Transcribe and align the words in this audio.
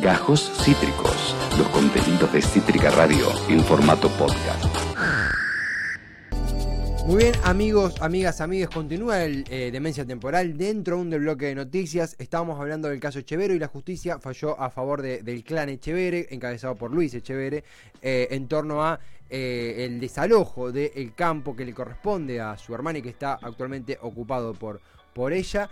Gajos 0.00 0.50
Cítricos, 0.64 1.36
los 1.58 1.68
contenidos 1.68 2.32
de 2.32 2.40
Cítrica 2.40 2.90
Radio 2.90 3.26
en 3.50 3.62
formato 3.62 4.08
podcast. 4.08 4.64
Muy 7.06 7.24
bien, 7.24 7.34
amigos, 7.44 8.00
amigas, 8.00 8.40
amigas, 8.40 8.70
continúa 8.70 9.22
el 9.24 9.44
eh, 9.50 9.70
Demencia 9.70 10.06
Temporal 10.06 10.56
dentro 10.56 10.96
de 10.96 11.02
un 11.02 11.10
del 11.10 11.20
bloque 11.20 11.46
de 11.46 11.54
noticias. 11.54 12.16
Estábamos 12.18 12.58
hablando 12.58 12.88
del 12.88 12.98
caso 12.98 13.18
Echevero 13.18 13.52
y 13.52 13.58
la 13.58 13.68
justicia 13.68 14.18
falló 14.18 14.58
a 14.58 14.70
favor 14.70 15.02
del 15.02 15.44
clan 15.44 15.68
Echevere, 15.68 16.28
encabezado 16.30 16.76
por 16.76 16.90
Luis 16.92 17.12
Echevere, 17.12 17.62
eh, 18.00 18.28
en 18.30 18.48
torno 18.48 18.82
a 18.82 18.98
eh, 19.28 19.86
el 19.86 20.00
desalojo 20.00 20.72
del 20.72 21.12
campo 21.14 21.54
que 21.54 21.66
le 21.66 21.74
corresponde 21.74 22.40
a 22.40 22.56
su 22.56 22.74
hermana 22.74 23.00
y 23.00 23.02
que 23.02 23.10
está 23.10 23.34
actualmente 23.34 23.98
ocupado 24.00 24.54
por, 24.54 24.80
por 25.12 25.34
ella. 25.34 25.68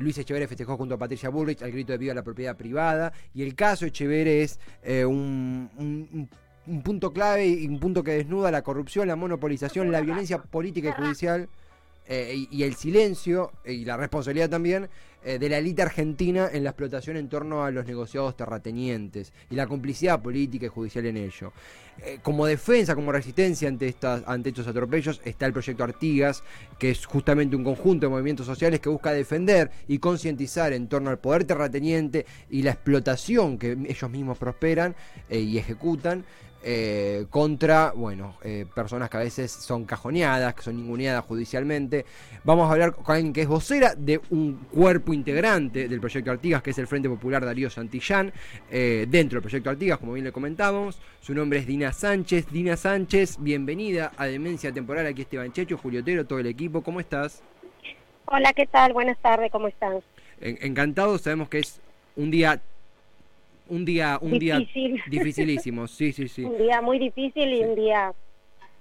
Luis 0.00 0.18
Echevere 0.18 0.48
festejó 0.48 0.76
junto 0.76 0.94
a 0.94 0.98
Patricia 0.98 1.28
Bullrich 1.28 1.62
al 1.62 1.72
grito 1.72 1.92
de 1.92 1.98
viva 1.98 2.14
la 2.14 2.22
propiedad 2.22 2.56
privada. 2.56 3.12
Y 3.34 3.42
el 3.42 3.54
caso 3.54 3.86
Echevere 3.86 4.42
es 4.42 4.58
un 4.86 6.28
un 6.66 6.82
punto 6.82 7.12
clave 7.12 7.46
y 7.46 7.66
un 7.66 7.78
punto 7.78 8.02
que 8.02 8.12
desnuda 8.12 8.50
la 8.50 8.62
corrupción, 8.62 9.08
la 9.08 9.16
monopolización, 9.16 9.92
la 9.92 10.00
violencia 10.00 10.38
política 10.38 10.90
y 10.90 11.02
judicial 11.02 11.48
eh, 12.06 12.46
y, 12.50 12.62
el 12.62 12.74
silencio 12.74 13.52
y 13.64 13.84
la 13.86 13.96
responsabilidad 13.96 14.50
también 14.50 14.90
eh, 15.24 15.38
de 15.38 15.48
la 15.48 15.56
élite 15.56 15.80
argentina 15.80 16.50
en 16.52 16.62
la 16.62 16.70
explotación 16.70 17.16
en 17.16 17.30
torno 17.30 17.64
a 17.64 17.70
los 17.70 17.86
negociados 17.86 18.36
terratenientes 18.36 19.32
y 19.48 19.54
la 19.54 19.66
complicidad 19.66 20.20
política 20.20 20.66
y 20.66 20.68
judicial 20.68 21.06
en 21.06 21.16
ello. 21.16 21.54
Eh, 22.02 22.18
como 22.22 22.44
defensa, 22.44 22.94
como 22.94 23.10
resistencia 23.10 23.68
ante, 23.68 23.88
estas, 23.88 24.22
ante 24.26 24.50
estos 24.50 24.66
atropellos 24.66 25.22
está 25.24 25.46
el 25.46 25.54
proyecto 25.54 25.82
Artigas, 25.82 26.42
que 26.78 26.90
es 26.90 27.06
justamente 27.06 27.56
un 27.56 27.64
conjunto 27.64 28.04
de 28.04 28.10
movimientos 28.10 28.44
sociales 28.44 28.80
que 28.80 28.90
busca 28.90 29.12
defender 29.12 29.70
y 29.88 29.98
concientizar 29.98 30.74
en 30.74 30.88
torno 30.88 31.08
al 31.08 31.18
poder 31.18 31.44
terrateniente 31.44 32.26
y 32.50 32.60
la 32.60 32.72
explotación 32.72 33.56
que 33.56 33.72
ellos 33.72 34.10
mismos 34.10 34.36
prosperan 34.36 34.94
y 35.30 35.56
ejecutan. 35.56 36.26
Eh, 36.66 37.26
contra, 37.28 37.92
bueno, 37.94 38.38
eh, 38.42 38.64
personas 38.74 39.10
que 39.10 39.18
a 39.18 39.20
veces 39.20 39.52
son 39.52 39.84
cajoneadas, 39.84 40.54
que 40.54 40.62
son 40.62 40.76
ninguneadas 40.76 41.22
judicialmente. 41.26 42.06
Vamos 42.42 42.66
a 42.66 42.72
hablar 42.72 42.94
con 42.94 43.14
alguien 43.14 43.34
que 43.34 43.42
es 43.42 43.48
vocera 43.48 43.94
de 43.94 44.18
un 44.30 44.54
cuerpo 44.72 45.12
integrante 45.12 45.88
del 45.88 46.00
proyecto 46.00 46.30
Artigas, 46.30 46.62
que 46.62 46.70
es 46.70 46.78
el 46.78 46.86
Frente 46.86 47.06
Popular 47.10 47.44
Darío 47.44 47.68
Santillán, 47.68 48.32
eh, 48.70 49.04
dentro 49.10 49.36
del 49.36 49.42
proyecto 49.42 49.68
Artigas, 49.68 49.98
como 49.98 50.14
bien 50.14 50.24
le 50.24 50.32
comentábamos. 50.32 50.98
Su 51.20 51.34
nombre 51.34 51.58
es 51.58 51.66
Dina 51.66 51.92
Sánchez. 51.92 52.46
Dina 52.50 52.78
Sánchez, 52.78 53.36
bienvenida 53.40 54.12
a 54.16 54.24
Demencia 54.24 54.72
Temporal. 54.72 55.06
Aquí 55.06 55.20
Esteban 55.20 55.52
Checho, 55.52 55.76
Julio 55.76 56.00
Otero, 56.00 56.26
todo 56.26 56.38
el 56.38 56.46
equipo. 56.46 56.82
¿Cómo 56.82 56.98
estás? 56.98 57.42
Hola, 58.24 58.54
¿qué 58.54 58.66
tal? 58.66 58.94
Buenas 58.94 59.18
tardes, 59.18 59.52
¿cómo 59.52 59.68
están? 59.68 60.00
encantado, 60.40 61.16
sabemos 61.18 61.48
que 61.48 61.58
es 61.58 61.80
un 62.16 62.30
día 62.30 62.60
un 63.68 63.84
día, 63.84 64.18
un 64.20 64.38
día 64.38 64.58
dificilísimo, 65.08 65.86
sí, 65.86 66.12
sí, 66.12 66.28
sí. 66.28 66.44
Un 66.44 66.58
día 66.58 66.80
muy 66.80 66.98
difícil 66.98 67.52
y 67.52 67.64
un 67.64 67.74
día 67.74 68.12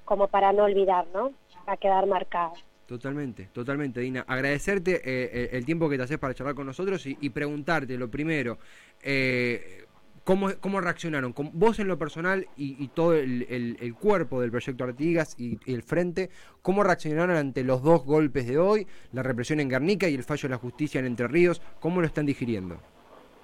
como 0.05 0.27
para 0.27 0.51
no 0.51 0.63
olvidar, 0.63 1.05
¿no? 1.13 1.31
Para 1.65 1.77
quedar 1.77 2.05
marcado. 2.07 2.53
Totalmente, 2.85 3.49
totalmente, 3.53 4.01
Dina. 4.01 4.25
Agradecerte 4.27 4.95
eh, 4.95 5.01
eh, 5.05 5.49
el 5.53 5.65
tiempo 5.65 5.89
que 5.89 5.97
te 5.97 6.03
haces 6.03 6.19
para 6.19 6.33
charlar 6.33 6.55
con 6.55 6.67
nosotros 6.67 7.05
y, 7.05 7.29
preguntarte 7.29 7.97
lo 7.97 8.11
primero, 8.11 8.59
eh, 9.01 9.85
¿cómo, 10.25 10.49
¿cómo, 10.59 10.81
reaccionaron? 10.81 11.33
Vos 11.53 11.79
en 11.79 11.87
lo 11.87 11.97
personal 11.97 12.45
y, 12.57 12.87
todo 12.89 13.15
el, 13.15 13.95
cuerpo 13.99 14.41
del 14.41 14.51
proyecto 14.51 14.83
Artigas 14.83 15.33
y, 15.39 15.57
y, 15.65 15.73
el 15.73 15.81
frente, 15.81 16.29
¿cómo 16.61 16.83
reaccionaron 16.83 17.37
ante 17.37 17.63
los 17.63 17.81
dos 17.81 18.03
golpes 18.03 18.45
de 18.47 18.57
hoy, 18.57 18.85
la 19.13 19.23
represión 19.23 19.61
en 19.61 19.69
Guernica 19.69 20.09
y 20.09 20.15
el 20.15 20.23
fallo 20.23 20.43
de 20.43 20.49
la 20.49 20.57
justicia 20.57 20.99
en 20.99 21.05
Entre 21.05 21.27
Ríos? 21.27 21.61
¿Cómo 21.79 22.01
lo 22.01 22.07
están 22.07 22.25
digiriendo? 22.25 22.79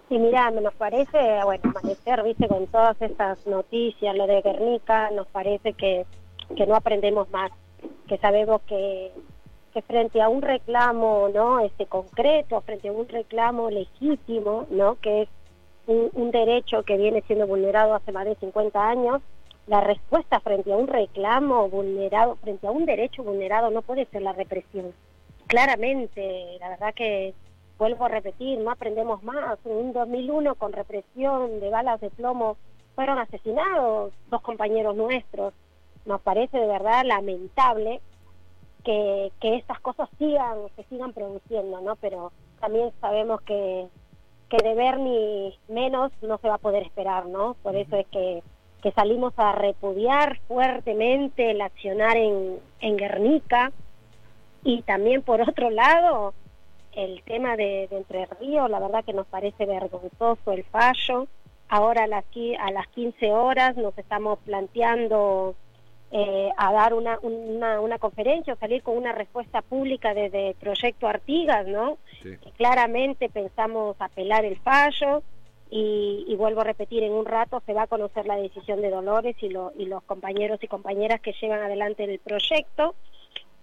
Sí, 0.10 0.18
mira, 0.18 0.50
nos 0.50 0.74
parece, 0.74 1.20
bueno, 1.44 1.62
amanecer, 1.70 2.24
viste, 2.24 2.48
con 2.48 2.66
todas 2.66 3.00
estas 3.00 3.46
noticias, 3.46 4.16
lo 4.16 4.26
de 4.26 4.42
Guernica, 4.42 5.12
nos 5.12 5.28
parece 5.28 5.74
que, 5.74 6.08
que 6.58 6.66
no 6.66 6.76
aprendemos 6.76 7.30
más, 7.30 7.52
que 8.08 8.18
sabemos 8.18 8.62
que, 8.64 9.12
que 9.72 9.84
frente 9.84 10.20
a 10.20 10.28
un 10.28 10.42
reclamo, 10.42 11.30
¿no? 11.32 11.60
Este 11.60 11.86
concreto, 11.86 12.60
frente 12.62 12.90
a 12.90 12.92
un 12.92 13.08
reclamo 13.08 13.70
legítimo, 13.70 14.66
¿no? 14.72 14.96
Que 14.96 15.22
es 15.22 15.30
un, 15.86 16.10
un 16.14 16.32
derecho 16.32 16.82
que 16.82 16.98
viene 16.98 17.22
siendo 17.28 17.46
vulnerado 17.46 17.94
hace 17.94 18.12
más 18.12 18.26
de 18.26 18.34
50 18.34 18.90
años, 18.90 19.22
la 19.68 19.82
respuesta 19.82 20.40
frente 20.40 20.74
a 20.74 20.76
un 20.76 20.88
reclamo 20.88 21.70
vulnerado, 21.70 22.36
frente 22.38 22.66
a 22.66 22.72
un 22.72 22.88
derecho 22.88 23.22
vulnerado, 23.22 23.70
no 23.70 23.84
puede 23.84 24.06
ser 24.06 24.24
la 24.24 24.34
represión. 24.34 24.92
Claramente, 25.46 26.58
la 26.60 26.70
verdad 26.70 26.96
que 26.96 27.36
vuelvo 27.80 28.06
a 28.06 28.10
repetir, 28.10 28.60
no 28.60 28.72
aprendemos 28.72 29.24
más. 29.24 29.58
En 29.66 29.72
un 29.72 29.94
2001 29.94 30.56
con 30.56 30.74
represión 30.74 31.60
de 31.62 31.70
balas 31.70 32.00
de 32.02 32.12
plomo 32.12 32.58
fueron 32.94 33.18
asesinados 33.18 34.14
dos 34.30 34.42
compañeros 34.42 34.96
nuestros. 34.96 35.54
Nos 36.06 36.22
parece 36.22 36.60
de 36.60 36.68
verdad 36.68 37.06
lamentable 37.06 38.02
que, 38.84 39.32
que 39.40 39.56
estas 39.56 39.80
cosas 39.80 40.10
sigan, 40.20 40.58
se 40.76 40.84
sigan 40.84 41.14
produciendo, 41.14 41.80
¿no? 41.82 41.96
Pero 41.96 42.34
también 42.60 42.92
sabemos 43.00 43.42
que, 43.42 43.88
que 44.50 44.58
de 44.58 44.76
ver 44.76 45.00
ni 45.00 45.58
menos 45.70 46.12
no 46.22 46.38
se 46.40 46.50
va 46.50 46.56
a 46.56 46.60
poder 46.60 46.84
esperar, 46.84 47.28
¿no? 47.28 47.56
Por 47.64 47.78
eso 47.78 47.96
es 47.96 48.08
que, 48.08 48.44
que 48.82 48.92
salimos 48.92 49.34
a 49.38 49.54
repudiar 49.54 50.40
fuertemente 50.50 51.52
el 51.52 51.62
accionar 51.62 52.18
en, 52.18 52.60
en 52.82 52.98
Guernica 52.98 53.72
y 54.64 54.82
también 54.82 55.22
por 55.22 55.42
otro 55.42 55.70
lado 55.70 56.34
el 57.00 57.24
tema 57.24 57.56
de, 57.56 57.88
Entre 57.92 58.26
Ríos, 58.40 58.70
la 58.70 58.80
verdad 58.80 59.06
que 59.06 59.14
nos 59.14 59.28
parece 59.28 59.66
vergonzoso 59.66 60.52
el 60.52 60.64
fallo. 60.66 61.28
Ahora 61.70 62.04
a 62.04 62.08
las, 62.08 62.26
a 62.60 62.72
las 62.72 62.88
15 62.90 63.32
horas 63.32 63.78
nos 63.78 63.98
estamos 63.98 64.40
planteando 64.40 65.56
eh, 66.12 66.50
a 66.58 66.74
dar 66.74 66.94
una, 66.94 67.20
una, 67.22 67.80
una, 67.80 68.00
conferencia 68.00 68.54
o 68.54 68.58
salir 68.58 68.82
con 68.82 68.98
una 68.98 69.14
respuesta 69.14 69.62
pública 69.62 70.14
desde 70.14 70.56
Proyecto 70.60 71.08
Artigas, 71.08 71.68
¿no? 71.68 72.00
claramente 72.58 73.30
pensamos 73.30 73.96
apelar 74.00 74.44
el 74.44 74.58
fallo 74.58 75.22
y, 75.70 76.26
y, 76.28 76.36
vuelvo 76.36 76.62
a 76.62 76.64
repetir, 76.64 77.04
en 77.04 77.14
un 77.14 77.26
rato 77.26 77.62
se 77.66 77.74
va 77.74 77.84
a 77.84 77.88
conocer 77.88 78.26
la 78.26 78.38
decisión 78.38 78.82
de 78.82 78.90
Dolores 78.90 79.36
y, 79.42 79.50
lo, 79.50 79.72
y 79.78 79.86
los 79.86 80.02
compañeros 80.04 80.62
y 80.64 80.68
compañeras 80.68 81.22
que 81.22 81.36
llevan 81.40 81.62
adelante 81.62 82.04
el 82.04 82.20
proyecto 82.20 82.96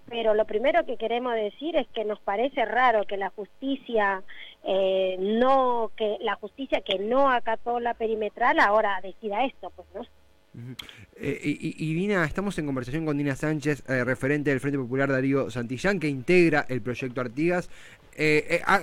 pero 0.09 0.34
lo 0.34 0.44
primero 0.44 0.84
que 0.87 0.97
queremos 0.97 1.34
decir 1.34 1.77
es 1.77 1.87
que 1.89 2.05
nos 2.05 2.21
parece 2.21 2.65
raro 2.65 3.05
que 3.05 3.17
la 3.17 3.31
justicia 3.31 4.22
eh, 4.65 5.17
no 5.19 5.91
que 5.97 6.17
la 6.21 6.37
justicia 6.37 6.81
que 6.81 6.99
no 6.99 7.31
acató 7.31 7.81
la 7.81 7.94
perimetral 7.94 8.59
ahora 8.61 9.00
decida 9.03 9.45
esto 9.45 9.72
pues 9.75 9.89
no 9.95 10.06
eh, 11.19 11.39
y, 11.43 11.95
Dina, 11.95 12.25
estamos 12.25 12.59
en 12.59 12.65
conversación 12.65 13.05
con 13.05 13.19
Dina 13.19 13.37
Sánchez, 13.37 13.84
eh, 13.91 14.05
referente 14.05 14.49
del 14.49 14.61
Frente 14.61 14.78
Popular 14.78 15.11
Darío 15.11 15.50
Santillán, 15.50 16.00
que 16.00 16.09
integra 16.09 16.65
el 16.71 16.81
proyecto 16.81 17.21
Artigas. 17.21 17.69
Ah, 18.65 18.81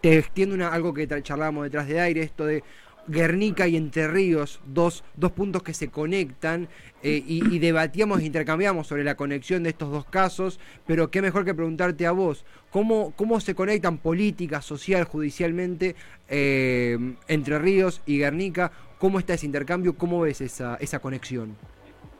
te 0.00 0.16
extiendo 0.16 0.54
una, 0.54 0.72
algo 0.72 0.94
que 0.94 1.06
charlábamos 1.22 1.64
detrás 1.64 1.88
de 1.88 2.00
aire, 2.00 2.22
esto 2.22 2.46
de 2.46 2.64
Guernica 3.08 3.66
y 3.66 3.76
Entre 3.76 4.06
Ríos, 4.06 4.60
dos, 4.66 5.02
dos 5.14 5.32
puntos 5.32 5.62
que 5.62 5.74
se 5.74 5.90
conectan 5.90 6.68
eh, 7.02 7.22
y, 7.26 7.58
debatíamos 7.58 8.20
e 8.20 8.26
intercambiamos 8.26 8.86
sobre 8.86 9.04
la 9.04 9.16
conexión 9.16 9.62
de 9.62 9.70
estos 9.70 9.90
dos 9.90 10.04
casos, 10.04 10.60
pero 10.86 11.10
qué 11.10 11.22
mejor 11.22 11.44
que 11.44 11.54
preguntarte 11.54 12.06
a 12.06 12.12
vos, 12.12 12.44
¿cómo, 12.70 13.12
cómo 13.16 13.40
se 13.40 13.54
conectan 13.54 13.98
política, 13.98 14.62
social, 14.62 15.04
judicialmente 15.04 15.96
eh, 16.28 16.98
Entre 17.28 17.58
Ríos 17.58 18.02
y 18.06 18.18
Guernica? 18.18 18.72
¿Cómo 18.98 19.18
está 19.18 19.34
ese 19.34 19.46
intercambio? 19.46 19.96
¿Cómo 19.96 20.20
ves 20.20 20.40
esa, 20.40 20.76
esa 20.76 20.98
conexión? 20.98 21.56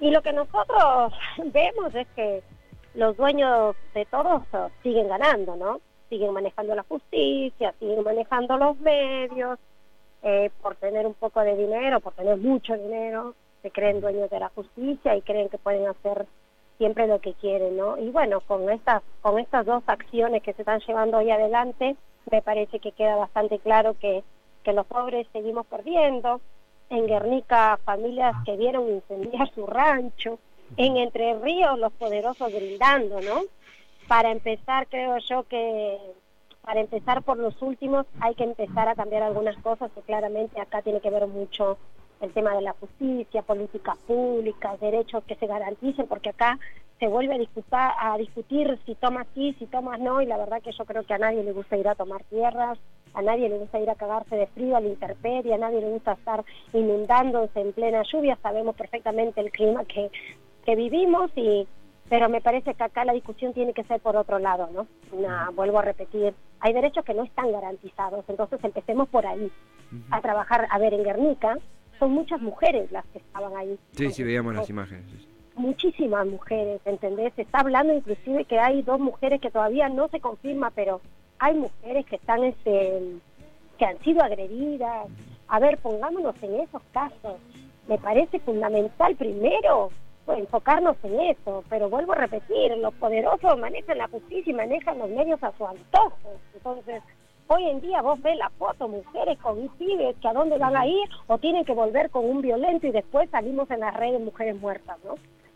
Y 0.00 0.10
lo 0.10 0.22
que 0.22 0.32
nosotros 0.32 1.12
vemos 1.52 1.94
es 1.94 2.06
que 2.14 2.42
los 2.94 3.16
dueños 3.16 3.76
de 3.94 4.04
todos 4.06 4.42
siguen 4.82 5.08
ganando, 5.08 5.56
¿no? 5.56 5.80
Siguen 6.08 6.32
manejando 6.32 6.74
la 6.74 6.84
justicia, 6.84 7.74
siguen 7.78 8.02
manejando 8.02 8.56
los 8.56 8.78
medios, 8.80 9.58
eh, 10.22 10.50
por 10.62 10.76
tener 10.76 11.06
un 11.06 11.14
poco 11.14 11.40
de 11.40 11.56
dinero, 11.56 12.00
por 12.00 12.14
tener 12.14 12.36
mucho 12.36 12.74
dinero, 12.74 13.34
se 13.62 13.70
creen 13.70 14.00
dueños 14.00 14.30
de 14.30 14.40
la 14.40 14.48
justicia 14.50 15.16
y 15.16 15.22
creen 15.22 15.48
que 15.48 15.58
pueden 15.58 15.86
hacer 15.86 16.26
siempre 16.78 17.06
lo 17.06 17.20
que 17.20 17.34
quieren, 17.34 17.76
¿no? 17.76 17.98
Y 17.98 18.10
bueno, 18.10 18.40
con 18.40 18.70
estas, 18.70 19.02
con 19.20 19.38
estas 19.38 19.66
dos 19.66 19.82
acciones 19.86 20.42
que 20.42 20.52
se 20.52 20.62
están 20.62 20.80
llevando 20.80 21.18
hoy 21.18 21.30
adelante, 21.30 21.96
me 22.30 22.42
parece 22.42 22.78
que 22.78 22.92
queda 22.92 23.16
bastante 23.16 23.58
claro 23.58 23.96
que, 23.98 24.22
que 24.62 24.72
los 24.72 24.86
pobres 24.86 25.26
seguimos 25.32 25.66
perdiendo. 25.66 26.40
En 26.90 27.06
Guernica, 27.06 27.78
familias 27.84 28.34
que 28.46 28.56
vieron 28.56 28.88
incendiar 28.88 29.52
su 29.54 29.66
rancho. 29.66 30.38
En 30.76 30.96
Entre 30.96 31.34
Ríos, 31.38 31.78
los 31.78 31.92
poderosos 31.92 32.52
brindando, 32.52 33.20
¿no? 33.20 33.42
Para 34.06 34.30
empezar, 34.30 34.86
creo 34.88 35.18
yo 35.18 35.42
que 35.44 35.98
para 36.68 36.82
empezar 36.82 37.22
por 37.22 37.38
los 37.38 37.62
últimos 37.62 38.04
hay 38.20 38.34
que 38.34 38.44
empezar 38.44 38.88
a 38.88 38.94
cambiar 38.94 39.22
algunas 39.22 39.56
cosas 39.62 39.90
que 39.92 40.02
claramente 40.02 40.60
acá 40.60 40.82
tiene 40.82 41.00
que 41.00 41.08
ver 41.08 41.26
mucho 41.26 41.78
el 42.20 42.30
tema 42.34 42.54
de 42.54 42.60
la 42.60 42.74
justicia, 42.74 43.40
políticas 43.40 43.96
públicas, 44.06 44.78
derechos 44.78 45.24
que 45.24 45.34
se 45.36 45.46
garanticen, 45.46 46.06
porque 46.06 46.28
acá 46.28 46.58
se 46.98 47.08
vuelve 47.08 47.36
a 47.36 48.18
discutir, 48.18 48.78
si 48.84 48.94
tomas 48.96 49.26
sí, 49.34 49.56
si 49.58 49.64
tomas 49.64 49.98
no, 49.98 50.20
y 50.20 50.26
la 50.26 50.36
verdad 50.36 50.60
que 50.60 50.72
yo 50.72 50.84
creo 50.84 51.04
que 51.04 51.14
a 51.14 51.18
nadie 51.18 51.42
le 51.42 51.52
gusta 51.52 51.78
ir 51.78 51.88
a 51.88 51.94
tomar 51.94 52.22
tierras, 52.24 52.78
a 53.14 53.22
nadie 53.22 53.48
le 53.48 53.56
gusta 53.56 53.80
ir 53.80 53.88
a 53.88 53.94
cagarse 53.94 54.36
de 54.36 54.46
frío 54.48 54.76
a 54.76 54.80
la 54.80 54.88
intemperie, 54.88 55.54
a 55.54 55.58
nadie 55.58 55.80
le 55.80 55.88
gusta 55.88 56.12
estar 56.12 56.44
inundándose 56.74 57.62
en 57.62 57.72
plena 57.72 58.02
lluvia, 58.02 58.38
sabemos 58.42 58.76
perfectamente 58.76 59.40
el 59.40 59.50
clima 59.52 59.86
que, 59.86 60.10
que 60.66 60.76
vivimos 60.76 61.30
y 61.34 61.66
pero 62.08 62.28
me 62.28 62.40
parece 62.40 62.74
que 62.74 62.82
acá 62.82 63.04
la 63.04 63.12
discusión 63.12 63.52
tiene 63.52 63.72
que 63.72 63.84
ser 63.84 64.00
por 64.00 64.16
otro 64.16 64.38
lado, 64.38 64.68
¿no? 64.72 64.86
Una, 65.12 65.50
vuelvo 65.50 65.78
a 65.78 65.82
repetir, 65.82 66.34
hay 66.60 66.72
derechos 66.72 67.04
que 67.04 67.14
no 67.14 67.24
están 67.24 67.52
garantizados, 67.52 68.24
entonces 68.28 68.62
empecemos 68.62 69.08
por 69.08 69.26
ahí, 69.26 69.50
a 70.10 70.20
trabajar, 70.20 70.66
a 70.70 70.78
ver, 70.78 70.94
en 70.94 71.04
Guernica 71.04 71.58
son 71.98 72.12
muchas 72.12 72.40
mujeres 72.40 72.90
las 72.92 73.04
que 73.06 73.18
estaban 73.18 73.56
ahí. 73.56 73.78
Sí, 73.92 74.10
sí, 74.10 74.22
veíamos 74.22 74.54
las 74.54 74.70
imágenes. 74.70 75.04
Muchísimas 75.56 76.26
mujeres, 76.26 76.80
¿entendés? 76.84 77.32
Se 77.34 77.42
está 77.42 77.60
hablando 77.60 77.92
inclusive 77.92 78.44
que 78.44 78.58
hay 78.58 78.82
dos 78.82 79.00
mujeres 79.00 79.40
que 79.40 79.50
todavía 79.50 79.88
no 79.88 80.08
se 80.08 80.20
confirma, 80.20 80.70
pero 80.70 81.00
hay 81.38 81.54
mujeres 81.56 82.06
que 82.06 82.16
están, 82.16 82.44
este, 82.44 83.02
que 83.76 83.84
han 83.84 83.98
sido 84.00 84.22
agredidas. 84.22 85.08
A 85.48 85.58
ver, 85.58 85.78
pongámonos 85.78 86.40
en 86.42 86.60
esos 86.60 86.82
casos. 86.92 87.36
Me 87.88 87.98
parece 87.98 88.38
fundamental 88.40 89.16
primero 89.16 89.90
enfocarnos 90.36 90.96
en 91.02 91.20
eso, 91.20 91.64
pero 91.68 91.88
vuelvo 91.88 92.12
a 92.12 92.16
repetir, 92.16 92.76
los 92.78 92.94
poderosos 92.94 93.58
manejan 93.58 93.98
la 93.98 94.08
justicia 94.08 94.50
y 94.50 94.54
manejan 94.54 94.98
los 94.98 95.08
medios 95.10 95.42
a 95.42 95.52
su 95.56 95.66
antojo. 95.66 96.34
Entonces, 96.54 97.02
hoy 97.46 97.64
en 97.64 97.80
día 97.80 98.02
vos 98.02 98.20
ves 98.20 98.36
la 98.36 98.50
foto, 98.50 98.88
mujeres 98.88 99.38
con 99.38 99.68
pibes 99.70 100.16
que 100.20 100.28
a 100.28 100.32
dónde 100.32 100.58
van 100.58 100.76
a 100.76 100.86
ir 100.86 101.08
o 101.26 101.38
tienen 101.38 101.64
que 101.64 101.72
volver 101.72 102.10
con 102.10 102.24
un 102.24 102.42
violento 102.42 102.86
y 102.86 102.92
después 102.92 103.30
salimos 103.30 103.70
en 103.70 103.80
las 103.80 103.94
redes 103.94 104.20
mujeres 104.20 104.60
muertas, 104.60 104.98
¿no? 105.04 105.14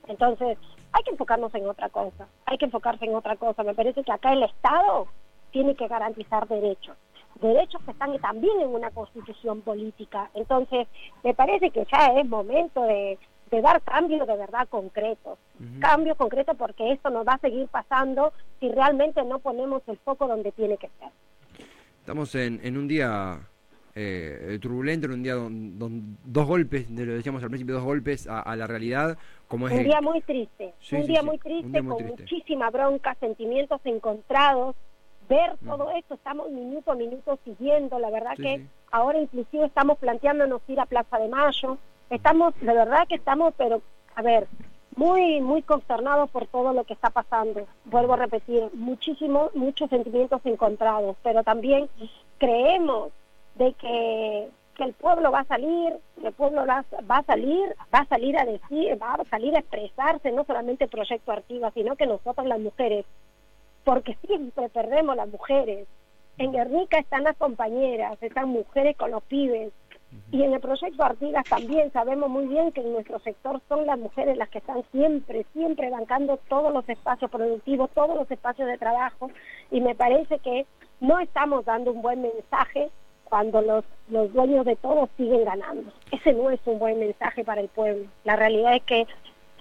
Entonces, 0.08 0.58
hay 0.92 1.02
que 1.04 1.10
enfocarnos 1.10 1.54
en 1.54 1.68
otra 1.68 1.88
cosa, 1.88 2.26
hay 2.46 2.58
que 2.58 2.66
enfocarse 2.66 3.04
en 3.04 3.14
otra 3.14 3.36
cosa. 3.36 3.62
Me 3.62 3.74
parece 3.74 4.02
que 4.02 4.12
acá 4.12 4.32
el 4.32 4.42
Estado 4.42 5.06
tiene 5.50 5.74
que 5.74 5.88
garantizar 5.88 6.48
derechos 6.48 6.96
derechos 7.40 7.82
que 7.84 7.90
están 7.90 8.16
también 8.20 8.60
en 8.60 8.68
una 8.68 8.90
constitución 8.90 9.60
política. 9.62 10.30
Entonces, 10.34 10.88
me 11.22 11.34
parece 11.34 11.70
que 11.70 11.86
ya 11.92 12.06
es 12.18 12.28
momento 12.28 12.82
de, 12.82 13.18
de 13.52 13.60
dar 13.60 13.82
cambios 13.82 14.26
de 14.26 14.36
verdad 14.36 14.66
concretos. 14.68 15.38
Cambios 15.78 16.16
concretos 16.16 16.56
porque 16.56 16.90
esto 16.90 17.10
nos 17.10 17.26
va 17.28 17.34
a 17.34 17.38
seguir 17.38 17.68
pasando 17.68 18.32
si 18.58 18.70
realmente 18.70 19.22
no 19.24 19.38
ponemos 19.38 19.82
el 19.86 19.98
foco 19.98 20.26
donde 20.26 20.52
tiene 20.52 20.78
que 20.78 20.88
ser. 20.98 21.10
Estamos 22.00 22.34
en, 22.34 22.60
en 22.64 22.78
un 22.78 22.88
día 22.88 23.40
eh, 23.94 24.58
turbulento, 24.60 25.06
en 25.06 25.12
un 25.12 25.22
día 25.22 25.34
don, 25.34 26.16
dos 26.24 26.46
golpes, 26.46 26.94
de 26.96 27.04
lo 27.04 27.12
decíamos 27.12 27.42
al 27.42 27.50
principio, 27.50 27.74
dos 27.74 27.84
golpes 27.84 28.26
a, 28.26 28.56
la 28.56 28.66
realidad. 28.66 29.18
Como 29.48 29.68
es 29.68 29.74
un 29.74 29.84
día 29.84 30.00
muy 30.00 30.22
triste, 30.22 30.72
un, 30.90 31.06
día 31.06 31.22
muy 31.22 31.36
triste 31.36 31.84
con 31.84 32.06
muchísima 32.06 32.70
bronca, 32.70 33.14
sentimientos 33.20 33.80
encontrados. 33.84 34.74
Ver 35.28 35.56
todo 35.64 35.90
esto, 35.92 36.14
estamos 36.14 36.50
minuto 36.50 36.90
a 36.90 36.94
minuto 36.94 37.38
siguiendo, 37.44 37.98
la 37.98 38.10
verdad 38.10 38.34
que 38.36 38.66
ahora 38.90 39.20
inclusive 39.20 39.66
estamos 39.66 39.96
planteándonos 39.98 40.60
ir 40.68 40.80
a 40.80 40.86
Plaza 40.86 41.18
de 41.18 41.28
Mayo, 41.28 41.78
estamos, 42.14 42.54
de 42.60 42.72
verdad 42.72 43.06
que 43.08 43.16
estamos, 43.16 43.54
pero, 43.56 43.82
a 44.14 44.22
ver, 44.22 44.46
muy, 44.96 45.40
muy 45.40 45.62
consternados 45.62 46.30
por 46.30 46.46
todo 46.46 46.72
lo 46.72 46.84
que 46.84 46.92
está 46.92 47.10
pasando. 47.10 47.66
Vuelvo 47.86 48.14
a 48.14 48.18
repetir, 48.18 48.68
muchísimos, 48.74 49.54
muchos 49.54 49.88
sentimientos 49.90 50.40
encontrados, 50.44 51.16
pero 51.22 51.42
también 51.42 51.88
creemos 52.38 53.10
de 53.54 53.72
que, 53.74 54.48
que 54.74 54.84
el 54.84 54.92
pueblo 54.92 55.30
va 55.30 55.40
a 55.40 55.44
salir, 55.44 55.94
el 56.22 56.32
pueblo 56.32 56.66
va, 56.66 56.84
a 57.08 57.22
salir, 57.22 57.74
va 57.92 57.98
a 58.00 58.06
salir 58.06 58.38
a 58.38 58.44
decir, 58.44 59.00
va 59.00 59.14
a 59.14 59.24
salir 59.30 59.56
a 59.56 59.60
expresarse, 59.60 60.30
no 60.32 60.44
solamente 60.44 60.88
Proyecto 60.88 61.32
Artiva, 61.32 61.70
sino 61.72 61.96
que 61.96 62.06
nosotros 62.06 62.46
las 62.46 62.60
mujeres, 62.60 63.06
porque 63.84 64.16
siempre 64.26 64.68
perdemos 64.68 65.16
las 65.16 65.28
mujeres. 65.28 65.86
En 66.38 66.52
Guernica 66.52 66.98
están 66.98 67.24
las 67.24 67.36
compañeras, 67.36 68.22
están 68.22 68.48
mujeres 68.48 68.96
con 68.96 69.10
los 69.10 69.22
pibes, 69.24 69.72
y 70.30 70.42
en 70.42 70.52
el 70.52 70.60
proyecto 70.60 71.04
Artigas 71.04 71.44
también 71.48 71.92
sabemos 71.92 72.30
muy 72.30 72.46
bien 72.46 72.72
que 72.72 72.80
en 72.80 72.92
nuestro 72.92 73.18
sector 73.20 73.60
son 73.68 73.86
las 73.86 73.98
mujeres 73.98 74.36
las 74.36 74.48
que 74.48 74.58
están 74.58 74.82
siempre, 74.90 75.46
siempre 75.52 75.90
bancando 75.90 76.38
todos 76.48 76.72
los 76.72 76.88
espacios 76.88 77.30
productivos, 77.30 77.90
todos 77.94 78.16
los 78.16 78.30
espacios 78.30 78.68
de 78.68 78.78
trabajo 78.78 79.30
y 79.70 79.80
me 79.80 79.94
parece 79.94 80.38
que 80.38 80.66
no 81.00 81.18
estamos 81.18 81.64
dando 81.64 81.92
un 81.92 82.02
buen 82.02 82.22
mensaje 82.22 82.90
cuando 83.24 83.62
los, 83.62 83.84
los 84.08 84.32
dueños 84.32 84.64
de 84.66 84.76
todo 84.76 85.08
siguen 85.16 85.44
ganando. 85.44 85.90
Ese 86.10 86.32
no 86.34 86.50
es 86.50 86.60
un 86.66 86.78
buen 86.78 86.98
mensaje 86.98 87.44
para 87.44 87.62
el 87.62 87.68
pueblo. 87.68 88.06
La 88.24 88.36
realidad 88.36 88.76
es 88.76 88.82
que 88.82 89.06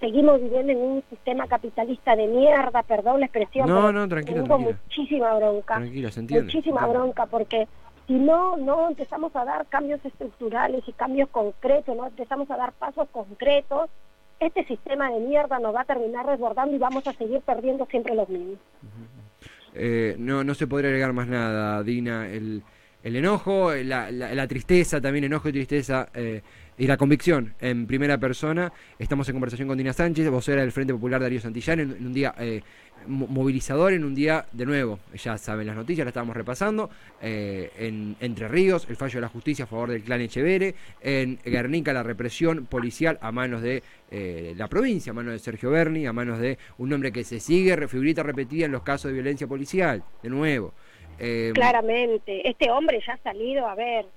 seguimos 0.01 0.41
viviendo 0.41 0.73
en 0.73 0.77
un 0.79 1.03
sistema 1.09 1.47
capitalista 1.47 2.15
de 2.15 2.27
mierda, 2.27 2.83
perdón 2.83 3.21
la 3.21 3.27
expresión. 3.27 3.69
No, 3.69 3.91
no, 3.91 4.07
tranquilo, 4.09 4.45
muchísima 4.59 5.33
bronca. 5.35 5.75
Tranquilo, 5.75 6.11
se 6.11 6.19
entiende. 6.19 6.45
Muchísima 6.45 6.85
bronca 6.85 7.27
porque 7.27 7.67
si 8.11 8.17
no, 8.17 8.57
no 8.57 8.89
empezamos 8.89 9.33
a 9.37 9.45
dar 9.45 9.65
cambios 9.67 10.03
estructurales 10.03 10.83
y 10.85 10.91
cambios 10.91 11.29
concretos, 11.29 11.95
no 11.95 12.07
empezamos 12.07 12.51
a 12.51 12.57
dar 12.57 12.73
pasos 12.73 13.07
concretos, 13.09 13.89
este 14.37 14.65
sistema 14.65 15.09
de 15.09 15.21
mierda 15.21 15.59
nos 15.59 15.73
va 15.73 15.81
a 15.81 15.85
terminar 15.85 16.25
desbordando 16.25 16.75
y 16.75 16.79
vamos 16.79 17.07
a 17.07 17.13
seguir 17.13 17.39
perdiendo 17.39 17.85
siempre 17.85 18.13
los 18.13 18.27
mismos. 18.27 18.57
Eh, 19.73 20.17
no, 20.19 20.43
no 20.43 20.53
se 20.55 20.67
podría 20.67 20.89
agregar 20.89 21.13
más 21.13 21.29
nada, 21.29 21.81
Dina. 21.83 22.27
El, 22.27 22.63
el 23.01 23.15
enojo, 23.15 23.73
la, 23.75 24.11
la, 24.11 24.47
tristeza, 24.47 24.99
también 24.99 25.23
enojo 25.23 25.47
y 25.47 25.53
tristeza, 25.53 26.09
eh, 26.13 26.41
y 26.81 26.87
la 26.87 26.97
convicción 26.97 27.53
en 27.61 27.85
primera 27.85 28.17
persona. 28.17 28.73
Estamos 28.97 29.29
en 29.29 29.35
conversación 29.35 29.67
con 29.67 29.77
Dina 29.77 29.93
Sánchez, 29.93 30.27
vocera 30.31 30.61
del 30.61 30.71
Frente 30.71 30.93
Popular 30.93 31.21
Darío 31.21 31.39
Santillán, 31.39 31.79
en, 31.79 31.91
un 31.91 32.11
día 32.11 32.33
eh, 32.39 32.63
movilizador, 33.05 33.93
en 33.93 34.03
un 34.03 34.15
día 34.15 34.47
de 34.51 34.65
nuevo, 34.65 34.97
ya 35.13 35.37
saben 35.37 35.67
las 35.67 35.75
noticias, 35.75 36.05
las 36.05 36.09
estábamos 36.09 36.35
repasando, 36.35 36.89
eh, 37.21 37.69
en 37.77 38.15
Entre 38.19 38.47
Ríos, 38.47 38.87
el 38.89 38.95
fallo 38.95 39.13
de 39.13 39.21
la 39.21 39.27
justicia 39.27 39.65
a 39.65 39.67
favor 39.67 39.91
del 39.91 40.01
clan 40.01 40.21
Echevere, 40.21 40.73
en 41.01 41.37
Guernica 41.45 41.93
la 41.93 42.01
represión 42.01 42.65
policial 42.65 43.19
a 43.21 43.31
manos 43.31 43.61
de 43.61 43.83
eh, 44.09 44.55
la 44.57 44.67
provincia, 44.67 45.11
a 45.11 45.13
manos 45.13 45.33
de 45.33 45.39
Sergio 45.39 45.69
Berni, 45.69 46.07
a 46.07 46.13
manos 46.13 46.39
de 46.39 46.57
un 46.79 46.91
hombre 46.93 47.11
que 47.11 47.23
se 47.23 47.39
sigue, 47.39 47.87
figurita 47.87 48.23
repetida 48.23 48.65
en 48.65 48.71
los 48.71 48.81
casos 48.81 49.09
de 49.09 49.13
violencia 49.13 49.45
policial, 49.45 50.03
de 50.23 50.29
nuevo. 50.31 50.73
Claramente, 51.53 52.49
este 52.49 52.71
hombre 52.71 52.99
ya 53.05 53.13
ha 53.13 53.17
salido, 53.17 53.67
a 53.67 53.75
ver, 53.75 54.07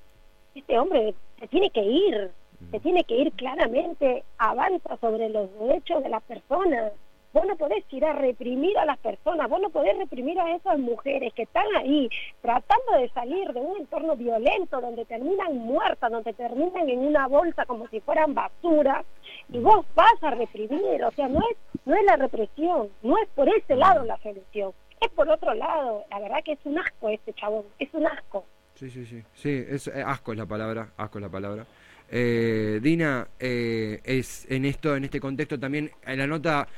este 0.54 0.78
hombre 0.78 1.14
se 1.38 1.46
tiene 1.48 1.68
que 1.68 1.82
ir, 1.82 2.30
se 2.70 2.80
tiene 2.80 3.04
que 3.04 3.16
ir 3.16 3.32
claramente, 3.32 4.24
avanza 4.38 4.96
sobre 4.98 5.28
los 5.28 5.48
derechos 5.58 6.02
de 6.02 6.08
las 6.08 6.22
personas. 6.22 6.92
Vos 7.32 7.44
no 7.46 7.56
podés 7.56 7.84
ir 7.90 8.04
a 8.04 8.12
reprimir 8.12 8.78
a 8.78 8.84
las 8.84 8.98
personas, 8.98 9.50
vos 9.50 9.60
no 9.60 9.68
podés 9.70 9.98
reprimir 9.98 10.38
a 10.38 10.54
esas 10.54 10.78
mujeres 10.78 11.32
que 11.34 11.42
están 11.42 11.66
ahí 11.76 12.08
tratando 12.40 12.92
de 12.92 13.08
salir 13.08 13.52
de 13.52 13.60
un 13.60 13.76
entorno 13.78 14.14
violento 14.14 14.80
donde 14.80 15.04
terminan 15.04 15.58
muertas, 15.58 16.12
donde 16.12 16.32
terminan 16.32 16.88
en 16.88 17.00
una 17.00 17.26
bolsa 17.26 17.66
como 17.66 17.88
si 17.88 17.98
fueran 17.98 18.34
basura, 18.34 19.04
y 19.48 19.58
vos 19.58 19.84
vas 19.96 20.22
a 20.22 20.30
reprimir, 20.30 21.02
o 21.02 21.10
sea, 21.10 21.26
no 21.26 21.40
es, 21.40 21.56
no 21.84 21.96
es 21.96 22.04
la 22.04 22.14
represión, 22.14 22.88
no 23.02 23.18
es 23.18 23.28
por 23.30 23.48
ese 23.48 23.74
lado 23.74 24.04
la 24.04 24.16
solución, 24.18 24.72
es 25.00 25.08
por 25.08 25.28
otro 25.28 25.54
lado, 25.54 26.04
la 26.10 26.20
verdad 26.20 26.38
que 26.44 26.52
es 26.52 26.60
un 26.62 26.78
asco 26.78 27.08
este 27.08 27.32
chabón, 27.32 27.64
es 27.80 27.92
un 27.94 28.06
asco. 28.06 28.44
Sí, 28.74 28.90
sí, 28.90 29.04
sí, 29.06 29.22
sí, 29.34 29.64
es, 29.68 29.88
eh, 29.88 30.04
asco 30.06 30.32
es 30.32 30.38
la 30.38 30.46
palabra, 30.46 30.90
asco 30.96 31.18
es 31.18 31.22
la 31.22 31.30
palabra. 31.30 31.66
Eh, 32.10 32.80
Dina, 32.82 33.28
eh, 33.40 34.00
es 34.04 34.46
en 34.48 34.64
esto, 34.64 34.94
en 34.96 35.04
este 35.04 35.20
contexto 35.20 35.58
también, 35.58 35.90
en 36.06 36.18
la 36.18 36.26
nota, 36.26 36.68